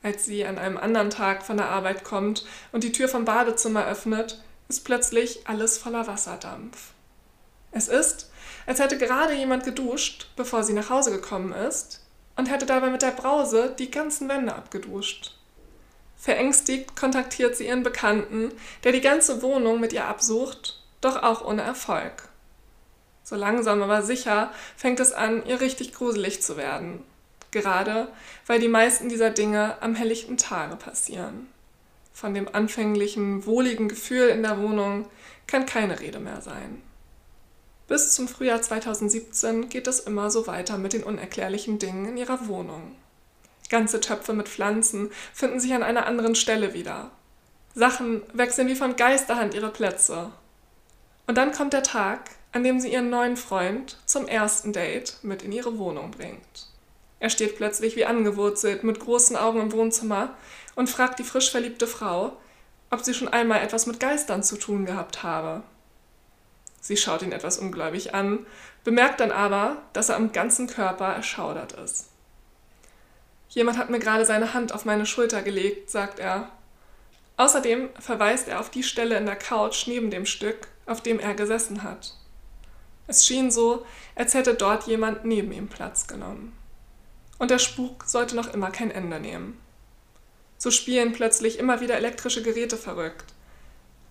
[0.01, 3.85] Als sie an einem anderen Tag von der Arbeit kommt und die Tür vom Badezimmer
[3.85, 6.91] öffnet, ist plötzlich alles voller Wasserdampf.
[7.71, 8.31] Es ist,
[8.65, 13.01] als hätte gerade jemand geduscht, bevor sie nach Hause gekommen ist, und hätte dabei mit
[13.01, 15.35] der Brause die ganzen Wände abgeduscht.
[16.15, 18.51] Verängstigt kontaktiert sie ihren Bekannten,
[18.83, 22.29] der die ganze Wohnung mit ihr absucht, doch auch ohne Erfolg.
[23.23, 27.03] So langsam aber sicher fängt es an, ihr richtig gruselig zu werden.
[27.51, 28.09] Gerade
[28.45, 31.47] weil die meisten dieser Dinge am helllichten Tage passieren.
[32.13, 35.05] Von dem anfänglichen, wohligen Gefühl in der Wohnung
[35.47, 36.81] kann keine Rede mehr sein.
[37.88, 42.47] Bis zum Frühjahr 2017 geht es immer so weiter mit den unerklärlichen Dingen in ihrer
[42.47, 42.95] Wohnung.
[43.69, 47.09] Ganze Töpfe mit Pflanzen finden sich an einer anderen Stelle wieder.
[47.73, 50.31] Sachen wechseln wie von Geisterhand ihre Plätze.
[51.25, 55.43] Und dann kommt der Tag, an dem sie ihren neuen Freund zum ersten Date mit
[55.43, 56.67] in ihre Wohnung bringt.
[57.19, 60.36] Er steht plötzlich wie angewurzelt mit großen Augen im Wohnzimmer
[60.75, 62.38] und fragt die frisch verliebte Frau,
[62.89, 65.63] ob sie schon einmal etwas mit Geistern zu tun gehabt habe.
[66.82, 68.45] Sie schaut ihn etwas ungläubig an,
[68.84, 72.08] bemerkt dann aber, dass er am ganzen Körper erschaudert ist.
[73.49, 76.51] Jemand hat mir gerade seine Hand auf meine Schulter gelegt, sagt er.
[77.36, 81.34] Außerdem verweist er auf die Stelle in der Couch neben dem Stück, auf dem er
[81.34, 82.15] gesessen hat.
[83.08, 86.55] Es schien so, als hätte dort jemand neben ihm Platz genommen.
[87.39, 89.60] Und der Spuk sollte noch immer kein Ende nehmen.
[90.60, 93.34] So spielen plötzlich immer wieder elektrische Geräte verrückt.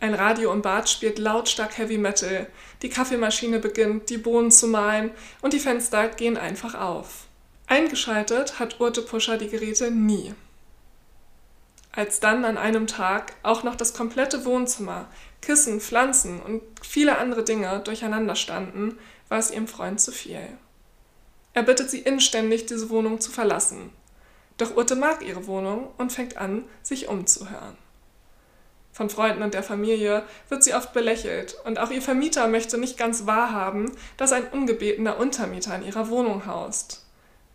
[0.01, 2.47] Ein Radio im Bad spielt lautstark Heavy Metal,
[2.83, 5.11] die Kaffeemaschine beginnt, die Bohnen zu mahlen
[5.43, 7.27] und die Fenster gehen einfach auf.
[7.67, 10.35] Eingeschaltet hat Urte Puscher die Geräte nie.
[11.93, 15.07] Als dann an einem Tag auch noch das komplette Wohnzimmer,
[15.43, 20.47] Kissen, Pflanzen und viele andere Dinge durcheinander standen, war es ihrem Freund zu viel.
[21.55, 23.91] Er bittet sie inständig, diese Wohnung zu verlassen.
[24.59, 27.77] Doch Urte mag ihre Wohnung und fängt an, sich umzuhören.
[28.93, 32.99] Von Freunden und der Familie wird sie oft belächelt und auch ihr Vermieter möchte nicht
[32.99, 37.07] ganz wahrhaben, dass ein ungebetener Untermieter in ihrer Wohnung haust.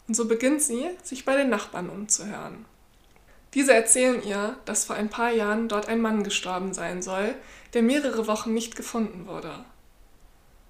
[0.08, 2.65] Und so beginnt sie, sich bei den Nachbarn umzuhören.
[3.53, 7.36] Diese erzählen ihr, dass vor ein paar Jahren dort ein Mann gestorben sein soll,
[7.73, 9.53] der mehrere Wochen nicht gefunden wurde.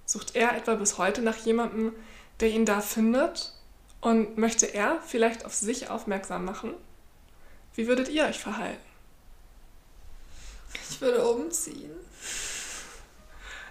[0.06, 1.92] Sucht er etwa bis heute nach jemandem,
[2.40, 3.52] der ihn da findet?
[4.00, 6.74] Und möchte er vielleicht auf sich aufmerksam machen?
[7.74, 8.82] Wie würdet ihr euch verhalten?
[10.90, 11.90] Ich würde umziehen.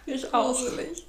[0.05, 0.57] Ich auch.
[0.57, 1.05] Gruselig.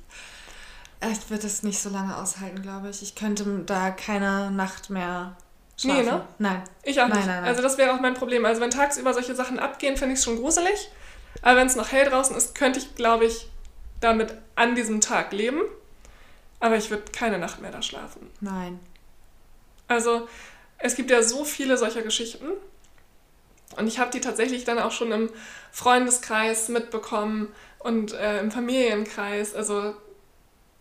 [1.11, 3.03] Ich würde es nicht so lange aushalten, glaube ich.
[3.03, 5.37] Ich könnte da keine Nacht mehr
[5.77, 6.05] schlafen.
[6.05, 6.29] Nee, ne?
[6.39, 6.63] Nein.
[6.83, 7.17] Ich auch nicht.
[7.17, 7.45] Nein, nein.
[7.45, 8.45] Also das wäre auch mein Problem.
[8.45, 10.91] Also wenn tagsüber solche Sachen abgehen, finde ich es schon gruselig.
[11.43, 13.49] Aber wenn es noch hell draußen ist, könnte ich, glaube ich,
[14.01, 15.61] damit an diesem Tag leben.
[16.65, 18.31] Aber ich würde keine Nacht mehr da schlafen.
[18.41, 18.81] Nein.
[19.87, 20.27] Also
[20.79, 22.47] es gibt ja so viele solcher Geschichten.
[23.77, 25.29] Und ich habe die tatsächlich dann auch schon im
[25.73, 29.55] Freundeskreis mitbekommen und äh, im Familienkreis.
[29.55, 29.95] Also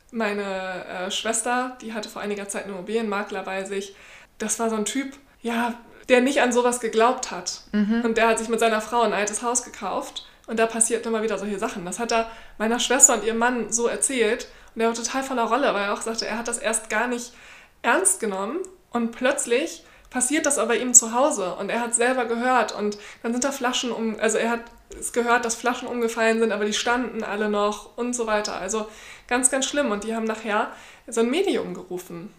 [0.09, 3.93] meine äh, Schwester, die hatte vor einiger Zeit einen Immobilienmakler bei sich.
[4.37, 5.73] Das war so ein Typ, ja,
[6.07, 7.63] der nicht an sowas geglaubt hat.
[7.73, 8.03] Mhm.
[8.05, 10.25] Und der hat sich mit seiner Frau ein altes Haus gekauft.
[10.47, 11.83] Und da passiert immer wieder solche Sachen.
[11.83, 14.47] Das hat er meiner Schwester und ihrem Mann so erzählt.
[14.75, 17.07] Und er war total voller Rolle, weil er auch sagte, er hat das erst gar
[17.07, 17.33] nicht
[17.81, 18.59] ernst genommen.
[18.91, 23.31] Und plötzlich passiert das aber ihm zu Hause und er hat selber gehört und dann
[23.31, 24.61] sind da Flaschen um, also er hat
[24.99, 28.55] es gehört, dass Flaschen umgefallen sind, aber die standen alle noch und so weiter.
[28.55, 28.87] Also
[29.27, 29.91] ganz, ganz schlimm.
[29.91, 30.71] Und die haben nachher
[31.07, 32.31] so ein Medium gerufen,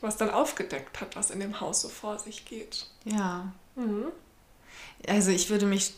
[0.00, 2.86] was dann aufgedeckt hat, was in dem Haus so vor sich geht.
[3.04, 3.52] Ja.
[3.76, 4.06] Mhm.
[5.06, 5.94] Also ich würde mich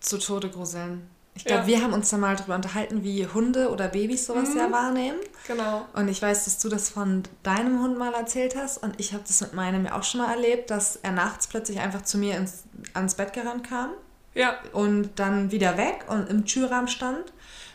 [0.00, 1.08] zu Tode gruseln.
[1.36, 1.66] Ich glaube, Ja.
[1.68, 4.56] wir haben uns da mal drüber unterhalten, wie Hunde oder Babys sowas Mhm.
[4.58, 5.18] ja wahrnehmen.
[5.46, 5.86] Genau.
[5.94, 8.82] Und ich weiß, dass du das von deinem Hund mal erzählt hast.
[8.82, 11.78] Und ich habe das mit meinem ja auch schon mal erlebt, dass er nachts plötzlich
[11.80, 13.90] einfach zu mir ins, ans Bett gerannt kam
[14.34, 17.24] Ja, und dann wieder weg und im Türrahmen stand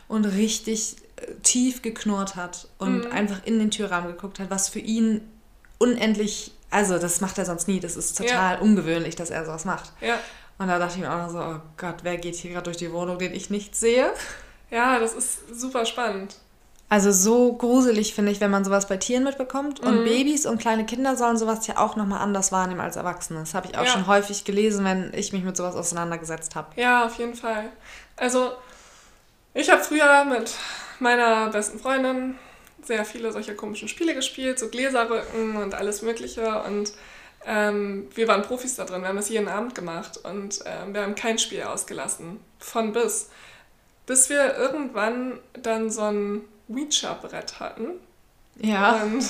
[0.08, 3.12] und richtig äh, tief geknurrt hat und Mhm.
[3.12, 5.22] einfach in den Türrahmen geguckt hat, was für ihn
[5.78, 7.80] unendlich, also das macht er sonst nie.
[7.80, 9.92] Das ist total ungewöhnlich, dass er sowas macht.
[10.02, 10.18] ja.
[10.62, 12.78] Und da dachte ich mir auch noch so, oh Gott, wer geht hier gerade durch
[12.78, 14.12] die Wohnung, den ich nicht sehe?
[14.70, 16.36] Ja, das ist super spannend.
[16.88, 19.80] Also so gruselig finde ich, wenn man sowas bei Tieren mitbekommt.
[19.80, 20.04] Und Mhm.
[20.04, 23.40] Babys und kleine Kinder sollen sowas ja auch nochmal anders wahrnehmen als Erwachsene.
[23.40, 23.90] Das habe ich auch Ja.
[23.92, 26.68] schon häufig gelesen, wenn ich mich mit sowas auseinandergesetzt habe.
[26.80, 27.70] Ja, auf jeden Fall.
[28.18, 28.52] Also,
[29.54, 30.54] ich habe früher mit
[31.00, 32.36] meiner besten Freundin
[32.84, 36.62] sehr viele solche komischen Spiele gespielt, so Gläserrücken und alles Mögliche.
[36.64, 36.92] Und
[37.46, 41.02] ähm, wir waren Profis da drin, wir haben das jeden Abend gemacht und ähm, wir
[41.02, 42.40] haben kein Spiel ausgelassen.
[42.60, 43.30] Von bis.
[44.06, 47.92] Bis wir irgendwann dann so ein Ouija-Brett hatten.
[48.58, 49.04] Ja.
[49.04, 49.24] Und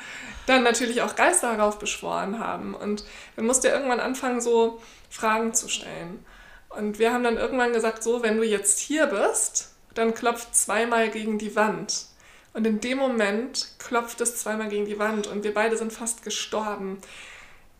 [0.46, 2.74] dann natürlich auch Geister heraufbeschworen haben.
[2.74, 3.04] Und
[3.36, 6.24] dann musste er irgendwann anfangen, so Fragen zu stellen.
[6.70, 11.10] Und wir haben dann irgendwann gesagt, so, wenn du jetzt hier bist, dann klopft zweimal
[11.10, 12.06] gegen die Wand.
[12.54, 16.22] Und in dem Moment klopft es zweimal gegen die Wand und wir beide sind fast
[16.22, 16.98] gestorben.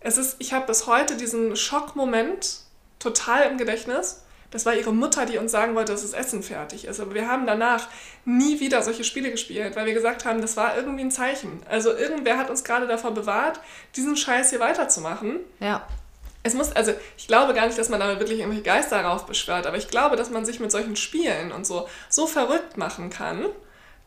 [0.05, 2.61] Es ist, ich habe bis heute diesen Schockmoment
[2.99, 4.23] total im Gedächtnis.
[4.51, 7.01] Das war ihre Mutter, die uns sagen wollte, dass das Essen fertig ist.
[7.01, 7.88] Aber wir haben danach
[8.27, 11.62] nie wieder solche Spiele gespielt, weil wir gesagt haben, das war irgendwie ein Zeichen.
[11.69, 13.61] Also irgendwer hat uns gerade davor bewahrt,
[13.97, 15.41] diesen Scheiß hier weiterzumachen.
[15.59, 15.87] Ja.
[16.43, 19.77] Es muss, also ich glaube gar nicht, dass man damit wirklich irgendwelche Geister raufbeschwört, aber
[19.77, 23.47] ich glaube, dass man sich mit solchen Spielen und so so verrückt machen kann,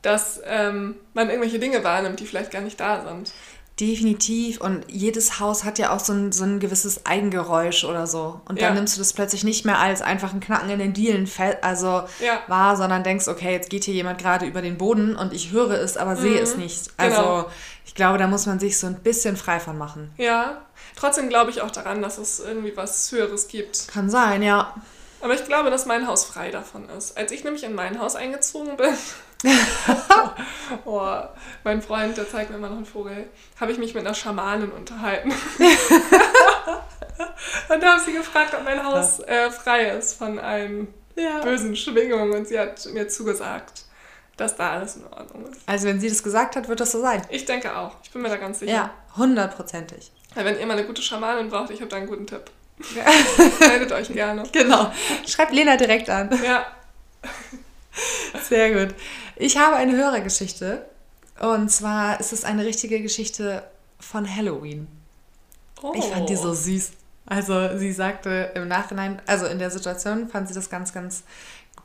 [0.01, 3.31] dass ähm, man irgendwelche Dinge wahrnimmt, die vielleicht gar nicht da sind.
[3.79, 4.61] Definitiv.
[4.61, 8.39] Und jedes Haus hat ja auch so ein, so ein gewisses Eigengeräusch oder so.
[8.47, 8.73] Und dann Ja.
[8.73, 11.29] nimmst du das plötzlich nicht mehr als einfach ein Knacken in den Dielen
[11.61, 12.41] also Ja.
[12.47, 15.71] wahr, sondern denkst, okay, jetzt geht hier jemand gerade über den Boden und ich höre
[15.71, 16.89] es, aber sehe es nicht.
[16.95, 17.49] Also Genau.
[17.85, 20.11] ich glaube, da muss man sich so ein bisschen frei von machen.
[20.17, 20.61] Ja,
[20.95, 23.89] trotzdem glaube ich auch daran, dass es irgendwie was Höheres gibt.
[23.89, 24.73] Kann sein, ja.
[25.21, 27.17] Aber ich glaube, dass mein Haus frei davon ist.
[27.17, 28.93] Als ich nämlich in mein Haus eingezogen bin,
[30.85, 31.19] oh,
[31.63, 33.27] mein Freund, der zeigt mir immer noch einen Vogel,
[33.59, 35.31] habe ich mich mit einer Schamanin unterhalten.
[37.69, 41.39] und da haben sie gefragt, ob mein Haus äh, frei ist von allen Ja.
[41.41, 42.33] bösen Schwingungen.
[42.33, 43.83] Und sie hat mir zugesagt,
[44.37, 45.61] dass da alles in Ordnung ist.
[45.65, 47.21] Also wenn sie das gesagt hat, wird das so sein.
[47.29, 47.95] Ich denke auch.
[48.03, 48.71] Ich bin mir da ganz sicher.
[48.71, 50.11] Ja, hundertprozentig.
[50.33, 52.43] Wenn ihr mal eine gute Schamanin braucht, ich habe da einen guten Tipp.
[53.59, 54.43] Meldet euch gerne.
[54.51, 54.91] Genau.
[55.25, 56.29] Schreibt Lena direkt an.
[56.43, 56.65] Ja,
[58.49, 58.95] Sehr gut.
[59.35, 60.85] Ich habe eine Hörergeschichte.
[61.39, 63.63] Und zwar ist es eine richtige Geschichte
[63.99, 64.87] von Halloween.
[65.81, 65.93] oh.
[65.95, 66.91] Ich fand die so süß.
[67.25, 71.23] Also sie sagte im Nachhinein, also in der Situation fand sie das ganz, ganz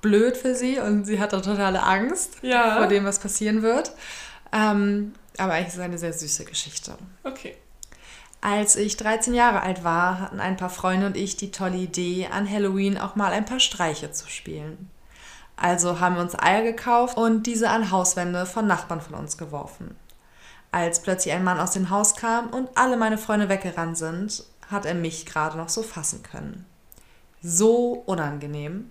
[0.02, 2.76] blöd für sie und sie hatte totale Angst Ja.
[2.76, 3.92] vor dem, was passieren wird.
[4.52, 6.92] Ähm, aber eigentlich ist es eine sehr süße Geschichte.
[7.24, 7.54] Okay.
[8.42, 12.28] Als ich 13 Jahre alt war, hatten ein paar Freunde und ich die tolle Idee,
[12.30, 14.90] an Halloween auch mal ein paar Streiche zu spielen.
[15.60, 19.94] Also haben wir uns Eier gekauft und diese an Hauswände von Nachbarn von uns geworfen.
[20.72, 24.86] Als plötzlich ein Mann aus dem Haus kam und alle meine Freunde weggerannt sind, hat
[24.86, 26.64] er mich gerade noch so fassen können.
[27.42, 28.90] So unangenehm.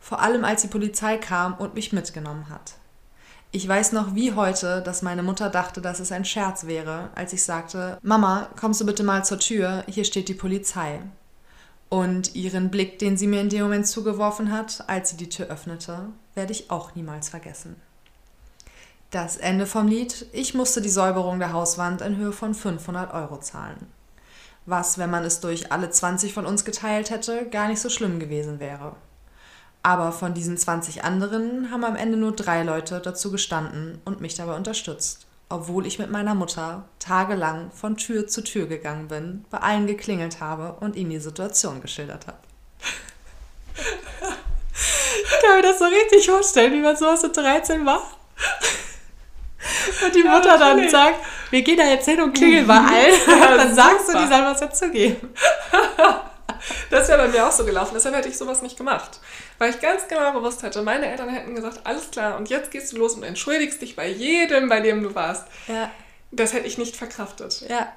[0.00, 2.76] Vor allem als die Polizei kam und mich mitgenommen hat.
[3.52, 7.34] Ich weiß noch wie heute, dass meine Mutter dachte, dass es ein Scherz wäre, als
[7.34, 11.00] ich sagte, Mama, kommst du bitte mal zur Tür, hier steht die Polizei.
[11.88, 15.46] Und ihren Blick, den sie mir in dem Moment zugeworfen hat, als sie die Tür
[15.46, 17.76] öffnete, werde ich auch niemals vergessen.
[19.10, 23.38] Das Ende vom Lied, ich musste die Säuberung der Hauswand in Höhe von 500 Euro
[23.38, 23.86] zahlen.
[24.66, 28.18] Was, wenn man es durch alle 20 von uns geteilt hätte, gar nicht so schlimm
[28.18, 28.96] gewesen wäre.
[29.84, 34.34] Aber von diesen 20 anderen haben am Ende nur drei Leute dazu gestanden und mich
[34.34, 35.25] dabei unterstützt.
[35.48, 40.40] Obwohl ich mit meiner Mutter tagelang von Tür zu Tür gegangen bin, bei allen geklingelt
[40.40, 42.38] habe und ihnen die Situation geschildert habe.
[45.24, 48.16] Ich kann mir das so richtig vorstellen, wie man sowas mit 13 macht.
[50.04, 50.90] Und die Ja, Mutter dann natürlich.
[50.90, 51.16] sagt,
[51.50, 53.56] wir gehen da jetzt hin und klingeln bei allen.
[53.56, 54.22] Dann sagst du, super.
[54.24, 55.30] die sollen was dazugeben.
[56.90, 59.20] Das wäre bei mir auch so gelaufen, deshalb hätte ich sowas nicht gemacht.
[59.58, 62.92] Weil ich ganz genau gewusst hätte, meine Eltern hätten gesagt, alles klar, und jetzt gehst
[62.92, 65.46] du los und entschuldigst dich bei jedem, bei dem du warst.
[65.66, 65.90] Ja.
[66.32, 67.64] Das hätte ich nicht verkraftet.
[67.68, 67.90] Ja.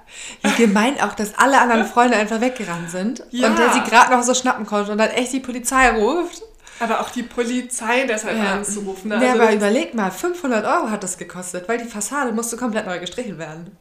[0.43, 3.47] Wie gemein auch, dass alle anderen Freunde einfach weggerannt sind Ja.
[3.47, 6.41] und der sie gerade noch so schnappen konnte und dann echt die Polizei ruft.
[6.79, 9.09] Aber auch die Polizei deshalb anzurufen.
[9.09, 9.15] Ne?
[9.15, 12.55] Ja, Also aber das- überleg mal, 500 Euro hat das gekostet, weil die Fassade musste
[12.55, 13.75] komplett neu gestrichen werden.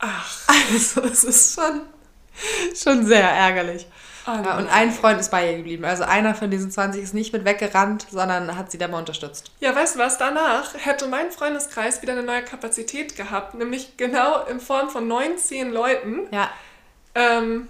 [0.00, 0.38] Ach,
[0.72, 1.82] Also es ist schon,
[2.74, 3.86] schon sehr ärgerlich.
[4.28, 5.84] Oh Ja, und ein Freund ist bei ihr geblieben.
[5.84, 9.50] Also einer von diesen 20 ist nicht mit weggerannt, sondern hat sie dabei unterstützt.
[9.60, 10.18] Ja, weißt du was?
[10.18, 15.72] Danach hätte mein Freundeskreis wieder eine neue Kapazität gehabt, nämlich genau in Form von 19
[15.72, 16.50] Leuten, Ja,
[17.14, 17.68] ähm,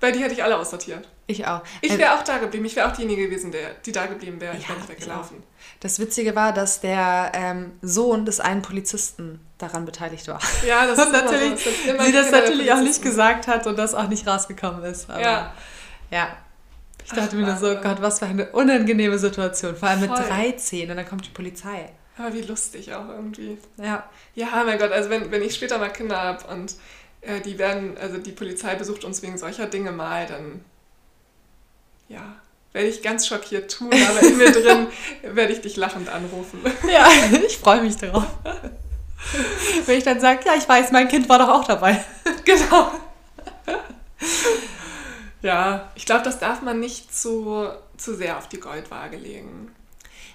[0.00, 1.06] weil die hätte ich alle aussortiert.
[1.28, 1.62] ich auch.
[1.80, 2.64] Ich Äh, wäre auch da geblieben.
[2.64, 4.56] Ich wäre auch diejenige gewesen, der, die da geblieben wäre.
[4.56, 5.42] Ich Ja, wäre nicht ich weggelaufen.
[5.80, 10.40] Das Witzige war, dass der ähm, Sohn des einen Polizisten daran beteiligt war.
[10.66, 11.70] Ja, das ist natürlich, so.
[11.70, 14.82] Das sie die das Kinder natürlich auch nicht gesagt hat und das auch nicht rausgekommen
[14.84, 15.08] ist.
[15.08, 15.52] Ja.
[16.12, 16.36] Ja.
[17.04, 17.74] Ich dachte Ach, mir nur so.
[17.80, 19.74] Gott, was für eine unangenehme Situation.
[19.74, 20.24] Vor allem mit Voll.
[20.24, 21.90] 13 und dann kommt die Polizei.
[22.16, 23.58] Aber wie lustig auch irgendwie.
[23.76, 24.08] Ja.
[24.34, 26.76] Ja, mein Gott, also wenn, wenn ich später mal Kinder habe und
[27.22, 30.64] äh, die werden, also die Polizei besucht uns wegen solcher Dinge mal, dann
[32.08, 32.36] ja,
[32.72, 34.86] werde ich ganz schockiert tun, aber in mir drin
[35.22, 36.60] werde ich dich lachend anrufen.
[36.90, 37.08] Ja,
[37.46, 38.26] ich freue mich drauf.
[39.86, 42.04] Wenn ich dann sage, ja, ich weiß, mein Kind war doch auch dabei.
[42.44, 42.90] genau.
[45.42, 49.74] Ja, ich glaube, das darf man nicht zu, zu sehr auf die Goldwaage legen.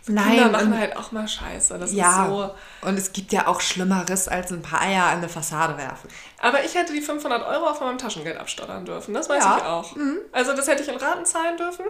[0.06, 1.78] Kinder machen halt auch mal Scheiße.
[1.78, 2.24] Das ja.
[2.24, 2.52] ist so.
[2.88, 6.10] Und es gibt ja auch Schlimmeres, als ein paar Eier an eine Fassade werfen.
[6.40, 9.14] Aber ich hätte die 500 Euro von meinem Taschengeld abstottern dürfen.
[9.14, 9.52] Das weiß Ja.
[9.52, 9.58] Mhm.
[9.58, 9.96] ich auch.
[10.32, 11.86] Also das hätte ich in Raten zahlen dürfen.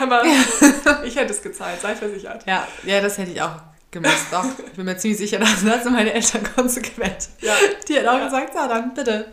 [0.00, 0.22] Aber
[1.04, 2.46] ich hätte es gezahlt, sei versichert.
[2.46, 3.56] Ja, ja, das hätte ich auch
[3.90, 4.28] gemusst.
[4.30, 7.28] Doch, ich bin mir ziemlich sicher, dass das meine Eltern konsequent.
[7.40, 7.52] Ja.
[7.86, 8.24] Die hätten auch Ja.
[8.24, 9.30] gesagt, ja, dann bitte.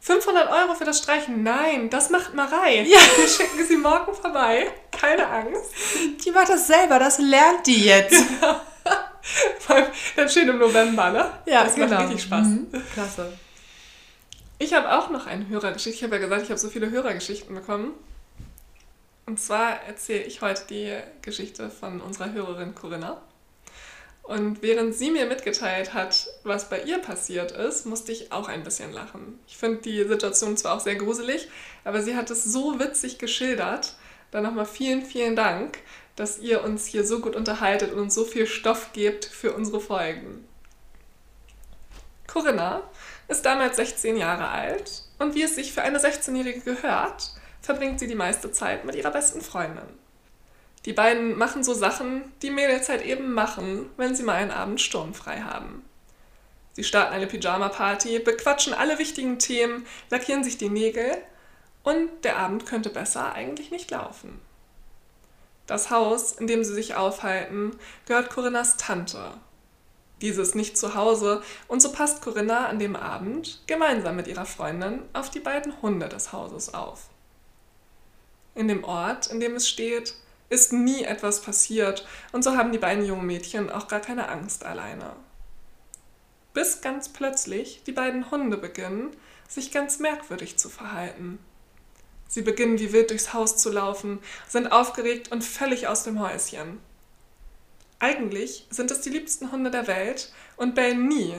[0.00, 1.42] 500 Euro für das Streichen?
[1.42, 2.82] Nein, das macht Marei.
[2.82, 2.98] Ja.
[3.16, 4.72] Wir schicken sie morgen vorbei.
[4.90, 5.70] Keine Angst.
[6.24, 8.24] Die macht das selber, das lernt die jetzt.
[9.60, 9.86] Vor allem
[10.16, 11.30] Dann schön im November, ne?
[11.44, 12.46] das macht richtig Spaß.
[12.46, 12.68] Mhm.
[12.94, 13.32] Klasse.
[14.58, 15.98] Ich habe auch noch eine Hörergeschichte.
[15.98, 17.92] Ich habe ja gesagt, ich habe so viele Hörergeschichten bekommen.
[19.26, 23.20] Und zwar erzähle ich heute die Geschichte von unserer Hörerin Corinna.
[24.30, 28.62] Und während sie mir mitgeteilt hat, was bei ihr passiert ist, musste ich auch ein
[28.62, 29.40] bisschen lachen.
[29.48, 31.48] Ich finde die Situation zwar auch sehr gruselig,
[31.82, 33.96] aber sie hat es so witzig geschildert.
[34.30, 35.78] Dann nochmal vielen, vielen Dank,
[36.14, 39.80] dass ihr uns hier so gut unterhaltet und uns so viel Stoff gebt für unsere
[39.80, 40.46] Folgen.
[42.28, 42.88] Corinna
[43.26, 48.06] ist damals 16 Jahre alt und wie es sich für eine 16-Jährige gehört, verbringt sie
[48.06, 49.99] die meiste Zeit mit ihrer besten Freundin.
[50.86, 54.80] Die beiden machen so Sachen, die Mädels halt eben machen, wenn sie mal einen Abend
[54.80, 55.84] sturmfrei haben.
[56.72, 61.18] Sie starten eine Pyjama-Party, bequatschen alle wichtigen Themen, lackieren sich die Nägel
[61.82, 64.40] und der Abend könnte besser eigentlich nicht laufen.
[65.66, 69.34] Das Haus, in dem sie sich aufhalten, gehört Corinnas Tante.
[70.20, 74.46] Diese ist nicht zu Hause und so passt Corinna an dem Abend gemeinsam mit ihrer
[74.46, 77.08] Freundin auf die beiden Hunde des Hauses auf.
[78.54, 80.14] In dem Ort, in dem es steht,
[80.50, 84.66] ist nie etwas passiert und so haben die beiden jungen Mädchen auch gar keine Angst
[84.66, 85.12] alleine.
[86.52, 89.16] Bis ganz plötzlich die beiden Hunde beginnen,
[89.48, 91.38] sich ganz merkwürdig zu verhalten.
[92.28, 96.78] Sie beginnen wie wild durchs Haus zu laufen, sind aufgeregt und völlig aus dem Häuschen.
[97.98, 101.34] Eigentlich sind es die liebsten Hunde der Welt und bellen nie,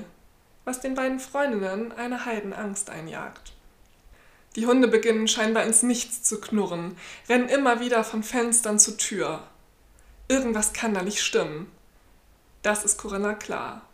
[0.63, 3.50] was den beiden Freundinnen eine Heidenangst einjagt.
[4.55, 6.97] Die Hunde beginnen scheinbar ins Nichts zu knurren,
[7.29, 9.47] rennen immer wieder von Fenstern zur Tür.
[10.27, 11.71] Irgendwas kann da nicht stimmen.
[12.61, 13.87] Das ist Corinna klar.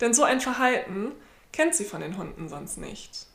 [0.00, 1.12] Denn so ein Verhalten
[1.52, 3.26] kennt sie von den Hunden sonst nicht.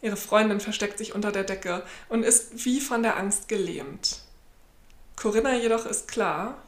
[0.00, 4.20] Ihre Freundin versteckt sich unter der Decke und ist wie von der Angst gelähmt.
[5.16, 6.62] Corinna jedoch ist klar,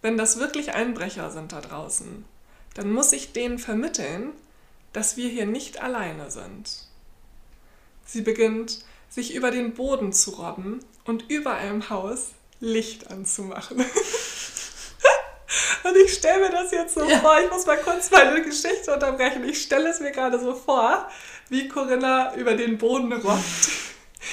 [0.00, 2.24] wenn das wirklich Einbrecher sind da draußen,
[2.74, 4.30] dann muss ich denen vermitteln,
[4.92, 6.86] dass wir hier nicht alleine sind.
[8.04, 12.28] Sie beginnt, sich über den Boden zu robben und überall im Haus
[12.60, 13.78] Licht anzumachen.
[15.84, 17.18] und ich stelle mir das jetzt so Ja.
[17.18, 19.44] vor, ich muss mal kurz meine Geschichte unterbrechen.
[19.48, 21.08] Ich stelle es mir gerade so vor,
[21.48, 23.68] wie Corinna über den Boden robbt.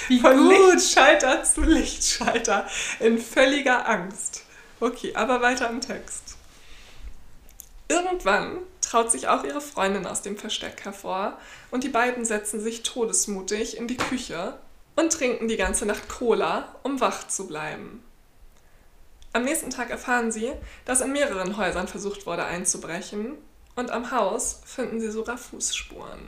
[0.08, 0.52] Wie Von gut.
[0.76, 2.68] Lichtschalter zu Lichtschalter
[3.00, 4.44] in völliger Angst.
[4.80, 6.38] Okay, aber weiter im Text.
[7.90, 8.60] Irgendwann
[8.90, 11.38] traut sich auch ihre Freundin aus dem Versteck hervor
[11.70, 14.56] und die beiden setzen sich todesmutig in die Küche
[14.96, 18.04] und trinken die ganze Nacht Cola, um wach zu bleiben.
[19.32, 20.52] Am nächsten Tag erfahren sie,
[20.86, 23.38] dass in mehreren Häusern versucht wurde einzubrechen
[23.76, 26.20] und am Haus finden sie sogar Fußspuren.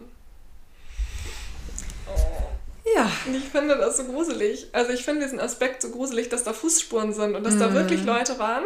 [2.95, 3.09] Ja.
[3.25, 4.67] Und ich finde das so gruselig.
[4.71, 7.73] Also ich finde diesen Aspekt so gruselig, dass da Fußspuren sind und dass da Mhm.
[7.73, 8.65] wirklich Leute waren.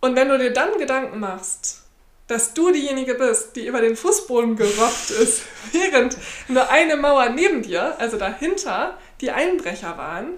[0.00, 1.83] Und wenn du dir dann Gedanken machst,
[2.26, 6.16] dass du diejenige bist, die über den Fußboden gerobbt ist, während
[6.48, 10.32] nur eine Mauer neben dir, also dahinter, die Einbrecher waren.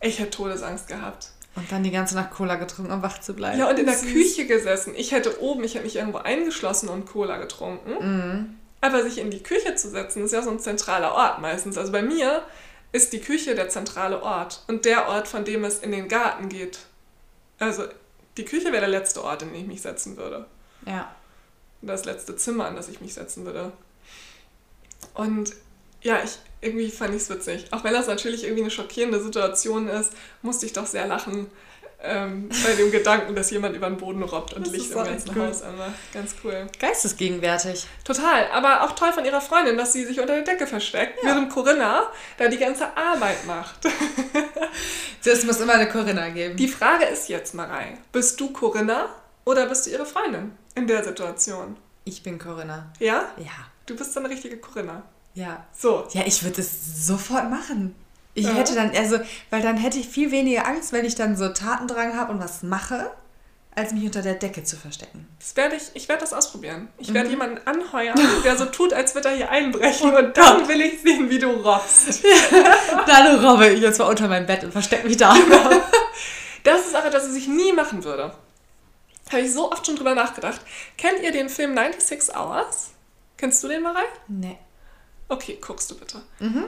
[0.00, 1.30] Ich hätte Todesangst gehabt.
[1.56, 3.58] Und dann die ganze Nacht Cola getrunken, um wach zu bleiben.
[3.58, 4.12] Ja, und in der Süß.
[4.12, 4.94] Küche gesessen.
[4.96, 7.92] Ich hätte oben, ich hätte mich irgendwo eingeschlossen und Cola getrunken.
[8.00, 8.58] Mhm.
[8.80, 11.78] Aber sich in die Küche zu setzen, ist ja so ein zentraler Ort meistens.
[11.78, 12.42] Also bei mir
[12.92, 16.48] ist die Küche der zentrale Ort und der Ort, von dem es in den Garten
[16.48, 16.80] geht.
[17.58, 17.84] Also
[18.36, 20.46] die Küche wäre der letzte Ort, in den ich mich setzen würde.
[20.86, 21.14] Ja.
[21.82, 23.72] Das letzte Zimmer, an das ich mich setzen würde.
[25.14, 25.52] Und
[26.02, 27.66] ja, ich, irgendwie fand ich es witzig.
[27.72, 30.12] Auch wenn das natürlich irgendwie eine schockierende Situation ist,
[30.42, 31.46] musste ich doch sehr lachen
[32.02, 35.30] ähm, bei dem Gedanken, dass jemand über den Boden robbt und das Licht im ganzen
[35.34, 35.46] cool.
[35.46, 35.94] Haus anmacht.
[36.12, 36.66] Ganz cool.
[36.78, 37.86] Geistesgegenwärtig.
[38.04, 38.48] Total.
[38.52, 41.30] Aber auch toll von ihrer Freundin, dass sie sich unter der Decke versteckt, ja.
[41.30, 42.04] während Corinna
[42.36, 43.86] da die ganze Arbeit macht.
[45.24, 46.56] es muss immer eine Corinna geben.
[46.56, 49.08] Die Frage ist jetzt, Marei, bist du Corinna
[49.44, 51.76] oder bist du ihre Freundin in der Situation?
[52.04, 52.92] Ich bin Corinna.
[52.98, 53.32] Ja?
[53.38, 53.52] Ja.
[53.86, 55.02] Du bist dann eine richtige Corinna.
[55.34, 55.64] Ja.
[55.76, 56.06] So.
[56.12, 57.94] Ja, ich würde es sofort machen.
[58.34, 58.52] Ich ja.
[58.52, 59.18] hätte dann, also,
[59.50, 62.62] weil dann hätte ich viel weniger Angst, wenn ich dann so Tatendrang habe und was
[62.62, 63.10] mache,
[63.76, 65.26] als mich unter der Decke zu verstecken.
[65.38, 66.88] Das werde ich, ich werde das ausprobieren.
[66.98, 67.14] Ich mhm.
[67.14, 70.80] werde jemanden anheuern, der so tut, als würde er hier einbrechen oh und dann will
[70.80, 72.24] ich sehen, wie du robbst.
[72.50, 73.04] Ja.
[73.06, 75.34] dann robbe ich jetzt mal unter meinem Bett und verstecke mich da.
[75.34, 75.70] Genau.
[76.62, 78.32] Das ist aber, dass ich nie machen würde.
[79.30, 80.60] Habe ich so oft schon drüber nachgedacht.
[80.98, 82.90] Kennt ihr den Film 96 Hours?
[83.36, 84.04] Kennst du den, Marei?
[84.28, 84.58] Nee.
[85.28, 86.22] Okay, guckst du bitte.
[86.38, 86.66] Mhm.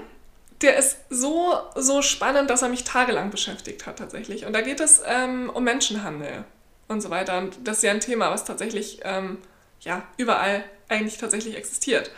[0.63, 4.47] Der ist so, so spannend, dass er mich tagelang beschäftigt hat tatsächlich.
[4.47, 6.45] Und da geht es ähm, um Menschenhandel
[6.89, 7.39] und so weiter.
[7.39, 9.39] Und das ist ja ein Thema, was tatsächlich ähm,
[9.81, 12.11] ja, überall eigentlich tatsächlich existiert.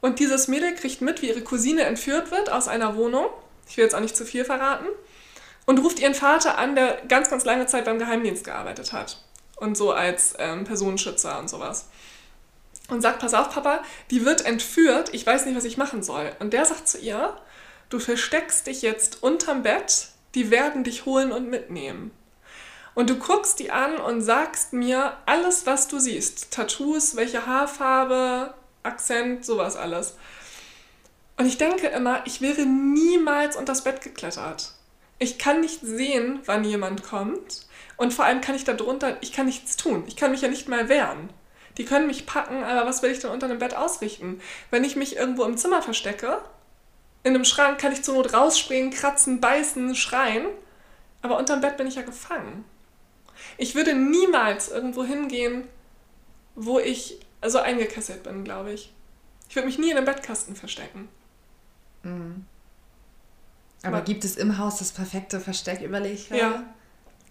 [0.00, 3.26] Und dieses Mädel kriegt mit, wie ihre Cousine entführt wird aus einer Wohnung.
[3.68, 4.86] Ich will jetzt auch nicht zu viel verraten.
[5.66, 9.22] Und ruft ihren Vater an, der ganz, ganz lange Zeit beim Geheimdienst gearbeitet hat.
[9.60, 11.86] Und so als ähm, Personenschützer und sowas
[12.90, 16.32] und sagt, pass auf, Papa, die wird entführt, ich weiß nicht, was ich machen soll.
[16.40, 17.36] Und der sagt zu ihr,
[17.88, 22.10] du versteckst dich jetzt unterm Bett, die werden dich holen und mitnehmen.
[22.94, 26.50] Und du guckst die an und sagst mir alles, was du siehst.
[26.50, 28.52] Tattoos, welche Haarfarbe,
[28.82, 30.16] Akzent, sowas alles.
[31.36, 34.74] Und ich denke immer, ich wäre niemals unters Bett geklettert.
[35.20, 37.66] Ich kann nicht sehen, wann jemand kommt.
[37.98, 40.04] Und vor allem kann ich da drunter, ich kann nichts tun.
[40.06, 41.28] Ich kann mich ja nicht mal wehren.
[41.76, 44.40] Die können mich packen, aber was will ich denn unter einem Bett ausrichten?
[44.70, 46.40] Wenn ich mich irgendwo im Zimmer verstecke,
[47.22, 50.46] in einem Schrank kann ich zur Not rausspringen, kratzen, beißen, schreien,
[51.20, 52.64] aber unterm Bett bin ich ja gefangen.
[53.58, 55.68] Ich würde niemals irgendwo hingehen,
[56.54, 58.92] wo ich so eingekesselt bin, glaube ich.
[59.50, 61.10] Ich würde mich nie in einem Bettkasten verstecken.
[62.04, 62.46] Mhm.
[63.82, 66.40] Aber, gibt es im Haus das perfekte Versteck, überlege ich gerade?
[66.40, 66.62] Ja,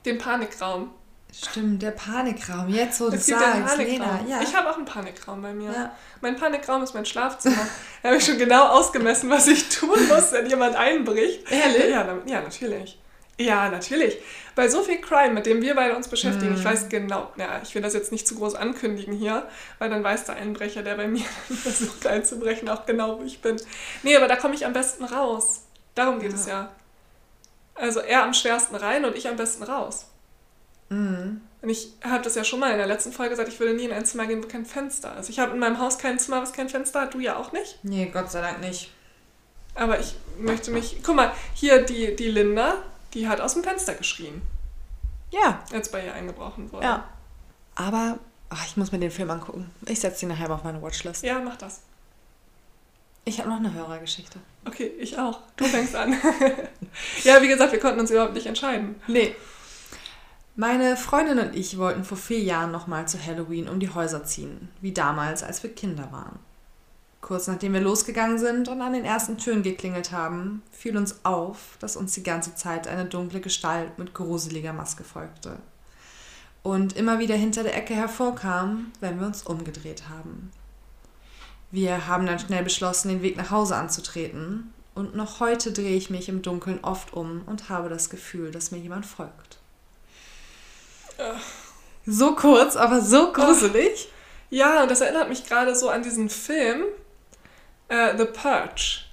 [0.06, 0.92] den Panikraum.
[1.32, 2.70] Stimmt, der Panikraum.
[2.70, 4.20] Jetzt, wo du sagst, Lena.
[4.28, 4.42] Ja.
[4.42, 5.72] Ich habe auch einen Panikraum bei mir.
[5.72, 5.96] Ja.
[6.22, 7.68] Mein Panikraum ist mein Schlafzimmer.
[8.02, 11.50] da habe ich schon genau ausgemessen, was ich tun muss, wenn jemand einbricht.
[11.52, 11.92] Ehrlich?
[11.92, 12.98] Ja, ja, natürlich.
[13.38, 14.18] Ja, natürlich.
[14.56, 16.58] Bei so viel Crime, mit dem wir beide uns beschäftigen, mm.
[16.58, 19.48] ich weiß genau, ja, ich will das jetzt nicht zu groß ankündigen hier,
[19.78, 23.56] weil dann weiß der Einbrecher, der bei mir versucht einzubrechen, auch genau, wo ich bin.
[24.04, 25.62] Nee, aber da komme ich am besten raus.
[26.00, 26.38] Darum geht ja.
[26.38, 26.72] es ja.
[27.76, 30.06] Also er am schwersten rein und ich am besten raus.
[30.88, 31.42] Mhm.
[31.62, 33.84] Und ich habe das ja schon mal in der letzten Folge gesagt, ich würde nie
[33.84, 35.28] in ein Zimmer gehen, wo kein Fenster ist.
[35.30, 37.14] Ich habe in meinem Haus kein Zimmer, was kein Fenster hat.
[37.14, 37.80] Du ja auch nicht?
[37.84, 38.92] Nee, Gott sei Dank nicht.
[39.76, 41.02] Aber ich möchte mich.
[41.04, 42.76] Guck mal, hier die, die Linda,
[43.14, 44.42] die hat aus dem Fenster geschrien.
[45.32, 45.66] Ja.
[45.74, 46.86] Als bei ihr eingebrochen wurde.
[46.86, 47.10] Ja.
[47.76, 49.70] Aber ach, ich muss mir den Film angucken.
[49.86, 51.24] Ich setze ihn nachher mal auf meine Watchlist.
[51.24, 51.82] Ja, mach das.
[53.30, 54.40] Ich habe noch eine Hörergeschichte.
[54.66, 55.42] Okay, ich auch.
[55.56, 56.14] Du fängst an.
[57.24, 58.96] ja, wie gesagt, wir konnten uns überhaupt nicht entscheiden.
[59.06, 59.36] Nee.
[60.56, 64.70] Meine Freundin und ich wollten vor vier Jahren nochmal zu Halloween um die Häuser ziehen,
[64.82, 66.40] wie damals, als wir Kinder waren.
[67.22, 71.78] Kurz nachdem wir losgegangen sind und an den ersten Türen geklingelt haben, fiel uns auf,
[71.80, 75.58] dass uns die ganze Zeit eine dunkle Gestalt mit gruseliger Maske folgte.
[76.64, 80.50] Und immer wieder hinter der Ecke hervorkam, wenn wir uns umgedreht haben.
[81.72, 86.10] Wir haben dann schnell beschlossen, den Weg nach Hause anzutreten, und noch heute drehe ich
[86.10, 89.58] mich im Dunkeln oft um und habe das Gefühl, dass mir jemand folgt.
[92.06, 94.10] So kurz, aber so gruselig.
[94.50, 96.84] Ja, und das erinnert mich gerade so an diesen Film
[97.88, 99.06] äh, The Purge.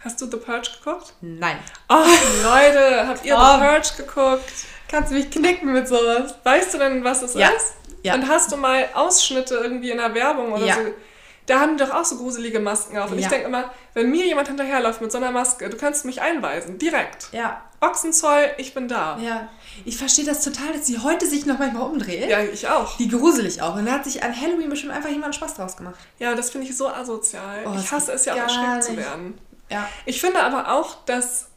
[0.00, 1.14] Hast du The Purge geguckt?
[1.20, 1.58] Nein.
[1.88, 2.04] Oh,
[2.42, 3.38] Leute, habt ihr oh.
[3.38, 4.52] The Purge geguckt?
[4.88, 6.34] Kannst du mich knicken mit sowas?
[6.42, 7.48] Weißt du denn, was es ja.
[7.48, 7.74] ist?
[8.02, 8.14] Ja.
[8.14, 10.74] Und hast du mal Ausschnitte irgendwie in der Werbung oder ja.
[10.74, 10.80] so?
[11.46, 13.10] Da haben die doch auch so gruselige Masken auf.
[13.10, 13.30] Und ich Ja.
[13.30, 17.28] denke immer, wenn mir jemand hinterherläuft mit so einer Maske, du kannst mich einweisen, direkt.
[17.32, 17.62] Ja.
[17.80, 19.18] Ochsenzoll, ich bin da.
[19.18, 19.48] Ja.
[19.84, 22.30] Ich verstehe das total, dass sie heute sich noch manchmal umdreht.
[22.30, 22.96] Ja, ich auch.
[23.00, 23.74] Wie gruselig auch.
[23.74, 25.96] Und da hat sich an Halloween bestimmt einfach jemand Spaß draus gemacht.
[26.20, 27.64] Ja, das finde ich so asozial.
[27.66, 29.04] Oh, ich hasse es ja auch erschreckt gar zu nicht.
[29.04, 29.38] werden.
[29.68, 29.88] Ja.
[30.06, 31.48] Ich finde aber auch, dass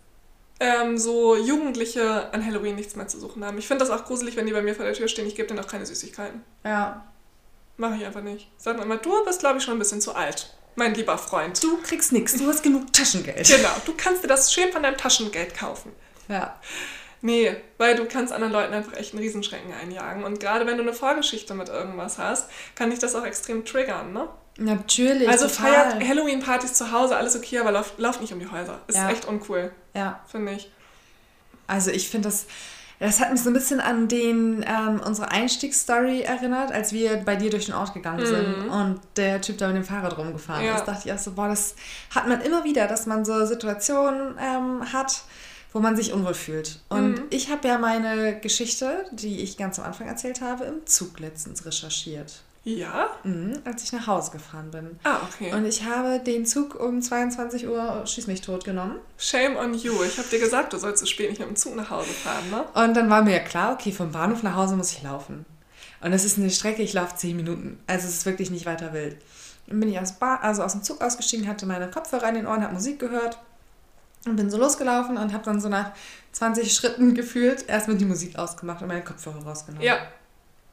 [0.59, 3.57] ähm, so Jugendliche an Halloween nichts mehr zu suchen haben.
[3.59, 5.27] Ich finde das auch gruselig, wenn die bei mir vor der Tür stehen.
[5.27, 6.41] Ich gebe denen auch keine Süßigkeiten.
[6.63, 7.03] Ja.
[7.78, 8.49] Mache ich einfach nicht.
[8.57, 10.53] Sag immer, du bist, glaube ich, schon ein bisschen zu alt.
[10.76, 11.61] Mein lieber Freund.
[11.63, 13.47] Du kriegst nichts, du hast genug Taschengeld.
[13.47, 15.91] Genau, du kannst dir das schön von deinem Taschengeld kaufen.
[16.28, 16.59] Ja.
[17.21, 20.23] Nee, weil du kannst anderen Leuten einfach echt einen Riesenschrecken einjagen.
[20.23, 24.13] Und gerade wenn du eine Vorgeschichte mit irgendwas hast, kann dich das auch extrem triggern,
[24.13, 24.28] ne?
[24.57, 25.28] Natürlich.
[25.28, 25.71] Also total.
[25.71, 28.80] feiert Halloween-Partys zu Hause, alles okay, aber lauft, lauft nicht um die Häuser.
[28.88, 29.09] Ist Ja.
[29.09, 30.23] echt uncool, Ja.
[30.30, 30.71] finde ich.
[31.67, 32.45] Also ich finde das,
[32.99, 37.35] das hat mich so ein bisschen an den, ähm, unsere Einstiegsstory erinnert, als wir bei
[37.35, 40.67] dir durch den Ort gegangen sind und der Typ da mit dem Fahrrad rumgefahren Mhm.
[40.69, 40.75] Ja.
[40.77, 40.85] ist.
[40.85, 41.75] dachte ich auch so, boah, das
[42.13, 45.23] hat man immer wieder, dass man so Situationen ähm, hat,
[45.73, 46.79] wo man sich unwohl fühlt.
[46.87, 47.23] Und Mhm.
[47.31, 51.65] ich habe ja meine Geschichte, die ich ganz am Anfang erzählt habe, im Zug letztens
[51.65, 53.11] recherchiert, Ja?
[53.24, 54.99] mhm, als ich nach Hause gefahren bin.
[55.03, 55.53] Ah, okay.
[55.53, 58.97] Und ich habe den Zug um 22 Uhr schieß mich tot genommen.
[59.18, 60.03] Shame on you.
[60.03, 62.49] Ich habe dir gesagt, du sollst so spät nicht mit dem Zug nach Hause fahren,
[62.49, 62.66] ne?
[62.74, 65.45] Und dann war mir ja klar, okay, vom Bahnhof nach Hause muss ich laufen.
[66.01, 67.80] Und das ist eine Strecke, ich laufe 10 Minuten.
[67.86, 69.18] Also es ist wirklich nicht weiter wild.
[69.68, 72.47] Dann bin ich aus, ba also aus dem Zug ausgestiegen, hatte meine Kopfhörer in den
[72.47, 73.39] Ohren, habe Musik gehört
[74.26, 75.91] und bin so losgelaufen und habe dann so nach
[76.32, 79.86] 20 Schritten gefühlt erstmal die Musik ausgemacht und meine Kopfhörer rausgenommen.
[79.86, 79.97] Ja.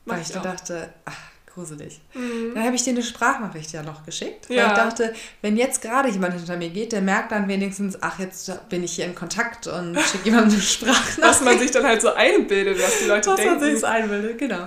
[0.05, 2.01] Weil ich ich dann dachte, ach, gruselig.
[2.15, 2.55] Mhm.
[2.55, 4.49] Dann habe ich dir eine Sprachnachricht ja noch geschickt.
[4.49, 4.69] Weil Ja.
[4.69, 8.51] ich dachte, wenn jetzt gerade jemand hinter mir geht, der merkt dann wenigstens, ach, jetzt
[8.69, 11.23] bin ich hier in Kontakt und schicke jemandem eine Sprachnachricht.
[11.23, 13.77] Was man sich dann halt so einbildet, was die Leute was man denken.
[13.77, 14.63] sich einbildet, genau.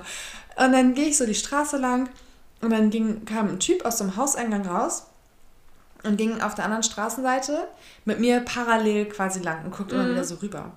[0.57, 2.09] Und dann gehe ich so die Straße lang
[2.61, 5.07] und dann ging, kam ein Typ aus dem Hauseingang raus
[6.03, 7.67] und ging auf der anderen Straßenseite
[8.05, 10.11] mit mir parallel quasi lang und guckt immer Mhm.
[10.11, 10.71] wieder so rüber.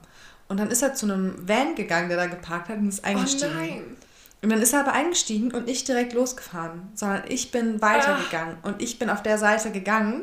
[0.48, 3.08] Und dann ist er zu einem Van gegangen, der da geparkt hat und ist Oh
[3.08, 3.54] eingestiegen.
[3.54, 3.96] nein.
[4.40, 8.56] Und dann ist er aber eingestiegen und nicht direkt losgefahren, sondern ich bin weitergegangen.
[8.62, 10.22] Und ich bin auf der Seite gegangen,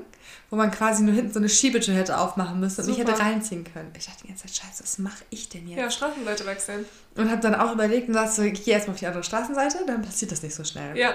[0.50, 3.12] wo man quasi nur hinten so eine Schiebetür hätte aufmachen müssen und ich Super.
[3.12, 3.92] hätte reinziehen können.
[3.98, 5.80] Ich dachte die ganze Zeit, scheiße, was mache ich denn jetzt?
[5.80, 6.86] Ja, Straßenseite wechseln.
[7.16, 9.80] Und habe dann auch überlegt und dachte so, ich gehe erstmal auf die andere Straßenseite,
[9.86, 10.98] dann passiert das nicht so schnell.
[10.98, 11.14] Ja,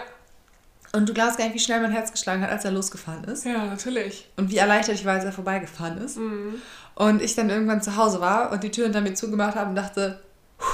[0.92, 3.46] Und du glaubst gar nicht, wie schnell mein Herz geschlagen hat, als er losgefahren ist.
[3.46, 4.28] ja, natürlich.
[4.36, 6.18] Und wie erleichtert ich war, als er vorbeigefahren ist.
[6.18, 6.60] Mhm.
[6.96, 9.76] Und ich dann irgendwann zu Hause war und die Tür hinter mir zugemacht habe und
[9.76, 10.20] dachte,
[10.58, 10.66] "Puh,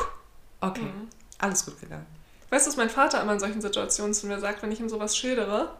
[0.61, 1.09] okay, Mhm.
[1.39, 2.07] alles gut gegangen.
[2.51, 4.89] Weißt du, was mein Vater immer in solchen Situationen zu mir sagt, wenn ich ihm
[4.89, 5.71] sowas schildere?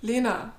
[0.00, 0.52] Lena,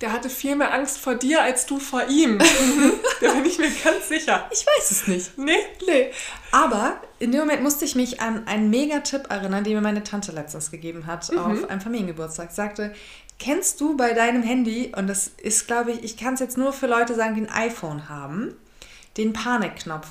[0.00, 2.38] der hatte viel mehr Angst vor dir als du vor ihm.
[3.20, 4.48] da bin ich mir ganz sicher.
[4.50, 5.38] Ich weiß es nicht.
[5.38, 5.58] Nee?
[5.86, 6.10] Nee.
[6.50, 10.32] Aber in dem Moment musste ich mich an einen Mega-Tipp erinnern, den mir meine Tante
[10.32, 12.50] letztens gegeben hat auf einem Familiengeburtstag.
[12.50, 12.94] Sie sagte,
[13.38, 16.72] kennst du bei deinem Handy, und das ist, glaube ich, ich kann es jetzt nur
[16.72, 18.54] für Leute sagen, die ein iPhone haben,
[19.16, 20.08] den Panikknopf.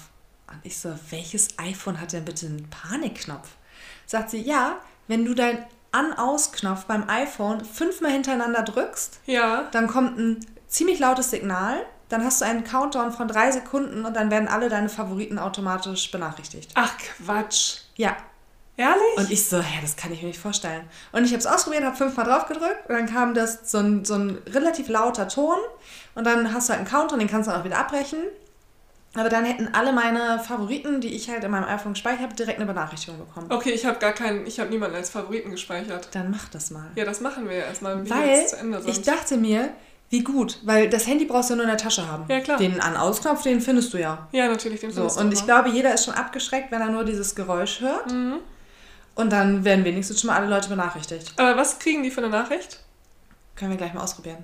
[0.47, 3.49] Und ich so, welches iPhone hat denn bitte einen Panikknopf?
[4.05, 4.75] Sagt sie, ja,
[5.07, 9.63] wenn du deinen An-Aus-Knopf beim iPhone fünfmal hintereinander drückst, Ja.
[9.71, 11.77] dann kommt ein ziemlich lautes Signal,
[12.09, 16.11] dann hast du einen Countdown von drei Sekunden und dann werden alle deine Favoriten automatisch
[16.11, 16.71] benachrichtigt.
[16.75, 17.77] Ach Quatsch.
[17.95, 18.15] Ja.
[18.77, 19.17] Ehrlich?
[19.17, 20.83] Und ich so, hä, das kann ich mir nicht vorstellen.
[21.13, 24.03] Und ich habe es ausprobiert, habe fünfmal drauf gedrückt und dann kam das so ein,
[24.03, 25.55] so ein relativ lauter Ton
[26.13, 28.19] und dann hast du halt einen Countdown, den kannst du dann auch wieder abbrechen.
[29.15, 32.57] Aber dann hätten alle meine Favoriten, die ich halt in meinem iPhone gespeichert habe, direkt
[32.59, 33.47] eine Benachrichtigung bekommen.
[33.51, 36.09] okay, ich habe gar keinen, ich habe niemanden als Favoriten gespeichert.
[36.11, 36.87] Dann mach das mal.
[36.95, 38.45] Ja, das machen wir ja erstmal, Weil
[38.85, 39.69] ich dachte mir,
[40.09, 42.25] wie gut, weil das Handy brauchst du nur in der Tasche haben.
[42.27, 42.57] Ja, klar.
[42.57, 44.27] Den An-Aus-Knopf, den findest du ja.
[44.31, 45.45] ja, natürlich, den So, findest du und ich immer.
[45.47, 48.11] glaube, jeder ist schon abgeschreckt, wenn er nur dieses Geräusch hört.
[48.11, 48.35] Mhm.
[49.15, 51.33] Und dann werden wenigstens schon mal alle Leute benachrichtigt.
[51.37, 52.81] Aber was kriegen die für eine Nachricht?
[53.55, 54.43] Können wir gleich mal ausprobieren.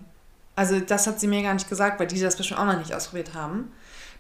[0.56, 2.94] Also das hat sie mir gar nicht gesagt, weil die das bestimmt auch noch nicht
[2.94, 3.72] ausprobiert haben.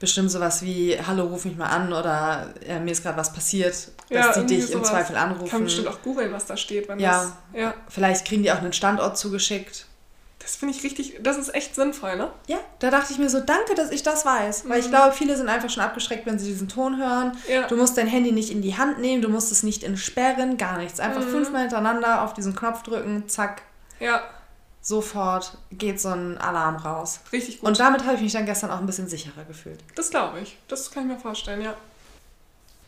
[0.01, 3.75] Bestimmt sowas wie, hallo, ruf mich mal an oder äh, mir ist gerade was passiert,
[4.09, 4.89] dass die dich im sowas.
[4.89, 5.63] Zweifel Kann anrufen.
[5.63, 6.87] bestimmt auch googeln, was da steht.
[6.89, 7.21] Wenn Ja.
[7.53, 7.73] Das, ja.
[7.87, 9.85] Vielleicht kriegen die auch einen Standort zugeschickt.
[10.39, 12.31] Das finde ich richtig, das ist echt sinnvoll, ne?
[12.47, 14.67] Ja, da dachte ich mir so, danke, dass ich das weiß.
[14.67, 17.37] Weil ich glaube, viele sind einfach schon abgeschreckt, wenn sie diesen Ton hören.
[17.47, 17.67] Ja.
[17.67, 20.79] Du musst dein Handy nicht in die Hand nehmen, du musst es nicht entsperren, gar
[20.79, 20.99] nichts.
[20.99, 23.61] Einfach fünfmal hintereinander auf diesen Knopf drücken, zack,
[23.99, 24.23] Ja,
[24.81, 27.19] sofort geht so ein Alarm raus.
[27.31, 27.69] richtig gut.
[27.69, 29.79] Und damit habe ich mich dann gestern auch ein bisschen sicherer gefühlt.
[29.95, 30.57] Das glaube ich.
[30.67, 31.75] Das kann ich mir vorstellen, ja.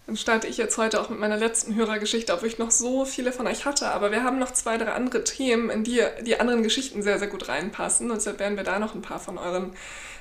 [0.05, 3.31] Dann starte ich jetzt heute auch mit meiner letzten Hörergeschichte, obwohl ich noch so viele
[3.31, 3.91] von euch hatte.
[3.91, 7.29] Aber wir haben noch zwei, drei andere Themen, in die die anderen Geschichten sehr, sehr
[7.29, 8.09] gut reinpassen.
[8.11, 9.73] Und deshalb werden wir da noch ein paar von euren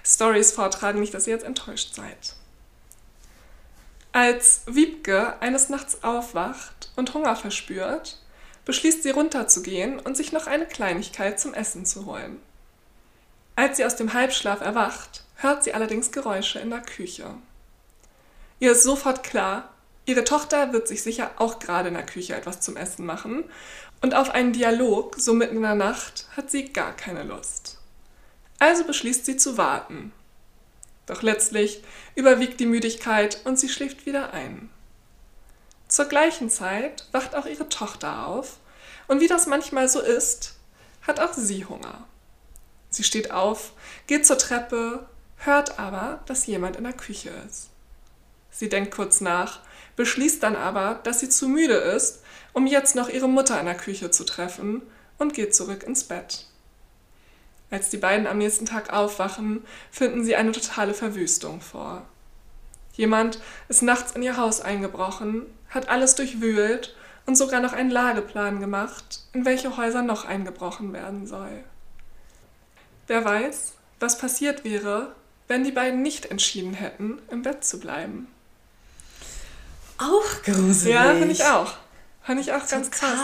[0.05, 1.01] Stories vortragen.
[1.01, 2.37] Nicht, dass ihr jetzt enttäuscht seid.
[4.13, 8.19] Als Wiebke eines Nachts aufwacht und Hunger verspürt,
[8.65, 12.41] beschließt sie runterzugehen und sich noch eine Kleinigkeit zum Essen zu holen.
[13.57, 17.35] Als sie aus dem Halbschlaf erwacht, hört sie allerdings Geräusche in der Küche.
[18.61, 19.73] Ihr ist sofort klar,
[20.07, 23.45] ihre Tochter wird sich sicher auch gerade in der Küche etwas zum Essen machen
[24.01, 27.79] und auf einen Dialog so mitten in der Nacht hat sie gar keine Lust.
[28.59, 30.13] Also beschließt sie zu warten.
[31.07, 31.83] Doch letztlich
[32.15, 34.71] überwiegt die Müdigkeit und sie schläft wieder ein.
[35.93, 38.57] Zur gleichen Zeit wacht auch ihre Tochter auf
[39.09, 40.55] und wie das manchmal so ist,
[41.03, 42.05] hat auch sie Hunger.
[42.89, 43.73] Sie steht auf,
[44.07, 47.69] geht zur Treppe, hört aber, dass jemand in der Küche ist.
[48.51, 49.61] Sie denkt kurz nach,
[49.97, 52.23] beschließt dann aber, dass sie zu müde ist,
[52.55, 54.81] um jetzt noch ihre Mutter in der Küche zu treffen
[55.19, 56.47] und geht zurück ins Bett.
[57.71, 62.07] Als die beiden am nächsten Tag aufwachen, finden sie eine totale Verwüstung vor.
[62.95, 66.95] Jemand ist nachts in ihr Haus eingebrochen, hat alles durchwühlt
[67.27, 71.65] und sogar noch einen Lageplan gemacht, in welche Häuser noch eingebrochen werden soll.
[73.07, 75.15] Wer weiß, was passiert wäre,
[75.49, 78.29] wenn die beiden nicht entschieden hätten, im Bett zu bleiben.
[79.99, 80.95] Auch gruselig.
[80.95, 81.75] Ja, finde ich auch.
[82.25, 82.79] Fand ich auch Total.
[82.79, 83.19] ganz krass.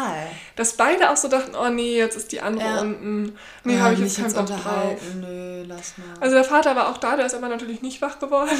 [0.56, 2.80] Dass beide auch so dachten, oh nee, jetzt ist die andere ja.
[2.80, 3.38] unten.
[3.62, 5.00] Nee, ja, habe ich jetzt keinen Bock drauf.
[5.20, 6.06] Nö, lass mal.
[6.20, 8.50] Also der Vater war auch da, der ist aber natürlich nicht wach geworden.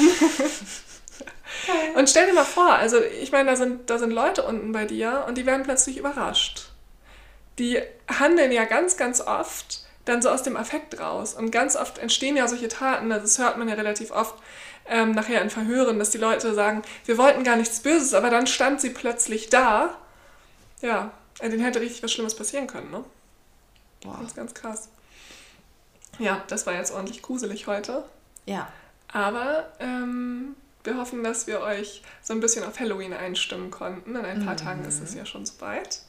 [1.95, 4.85] Und stell dir mal vor, also ich meine, da sind, da sind Leute unten bei
[4.85, 6.69] dir und die werden plötzlich überrascht.
[7.57, 11.33] Die handeln ja ganz, ganz oft dann so aus dem Affekt raus.
[11.33, 14.35] Und ganz oft entstehen ja solche Taten, also das hört man ja relativ oft
[14.87, 18.47] ähm, nachher in Verhören, dass die Leute sagen, wir wollten gar nichts Böses, aber dann
[18.47, 19.97] stand sie plötzlich da.
[20.81, 21.11] Ja,
[21.41, 23.03] denen hätte richtig was Schlimmes passieren können, ne?
[24.01, 24.17] Boah.
[24.17, 24.89] Ganz, ganz krass.
[26.17, 28.03] Ja, das war jetzt ordentlich gruselig heute.
[28.45, 28.67] Ja.
[29.11, 34.15] Aber ähm, wir hoffen, dass wir euch so ein bisschen auf Halloween einstimmen konnten.
[34.15, 34.57] In ein paar mhm.
[34.57, 36.01] Tagen ist es ja schon soweit.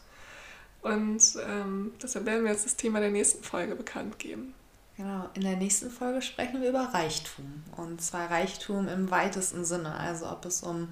[0.82, 4.54] Und ähm, deshalb werden wir jetzt das Thema der nächsten Folge bekannt geben.
[4.96, 7.64] Genau, in der nächsten Folge sprechen wir über Reichtum.
[7.76, 9.94] Und zwar Reichtum im weitesten Sinne.
[9.94, 10.88] Also ob es um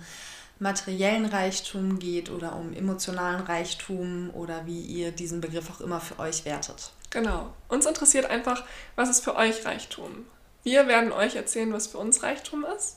[0.59, 6.19] materiellen Reichtum geht oder um emotionalen Reichtum oder wie ihr diesen Begriff auch immer für
[6.19, 6.93] euch wertet.
[7.11, 7.53] Genau.
[7.69, 8.65] Uns interessiert einfach,
[8.97, 10.27] was ist für euch Reichtum?
[10.63, 12.97] Wir werden euch erzählen, was für uns Reichtum ist.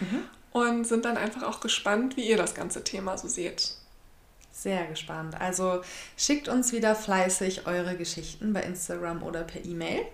[0.00, 0.24] Mhm.
[0.52, 3.74] Und sind dann einfach auch gespannt, wie ihr das ganze Thema so seht.
[4.52, 5.40] Sehr gespannt.
[5.40, 5.80] Also
[6.16, 10.04] schickt uns wieder fleißig eure Geschichten bei Instagram oder per E-Mail.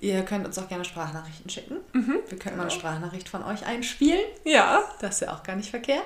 [0.00, 1.76] Ihr könnt uns auch gerne Sprachnachrichten schicken.
[1.92, 2.56] Mhm, Wir können genau.
[2.56, 2.70] mal eine.
[2.70, 4.24] Sprachnachricht von euch einspielen.
[4.44, 4.82] Ja.
[5.00, 6.04] Das ist ja auch gar nicht verkehrt.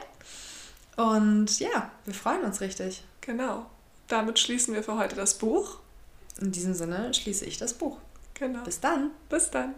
[0.96, 3.04] Und ja, wir freuen uns richtig.
[3.20, 3.66] Genau.
[4.08, 5.78] Damit schließen wir für heute das Buch.
[6.40, 7.98] In diesem Sinne schließe ich das Buch.
[8.34, 8.64] Genau.
[8.64, 9.10] Bis dann.
[9.28, 9.74] Bis dann.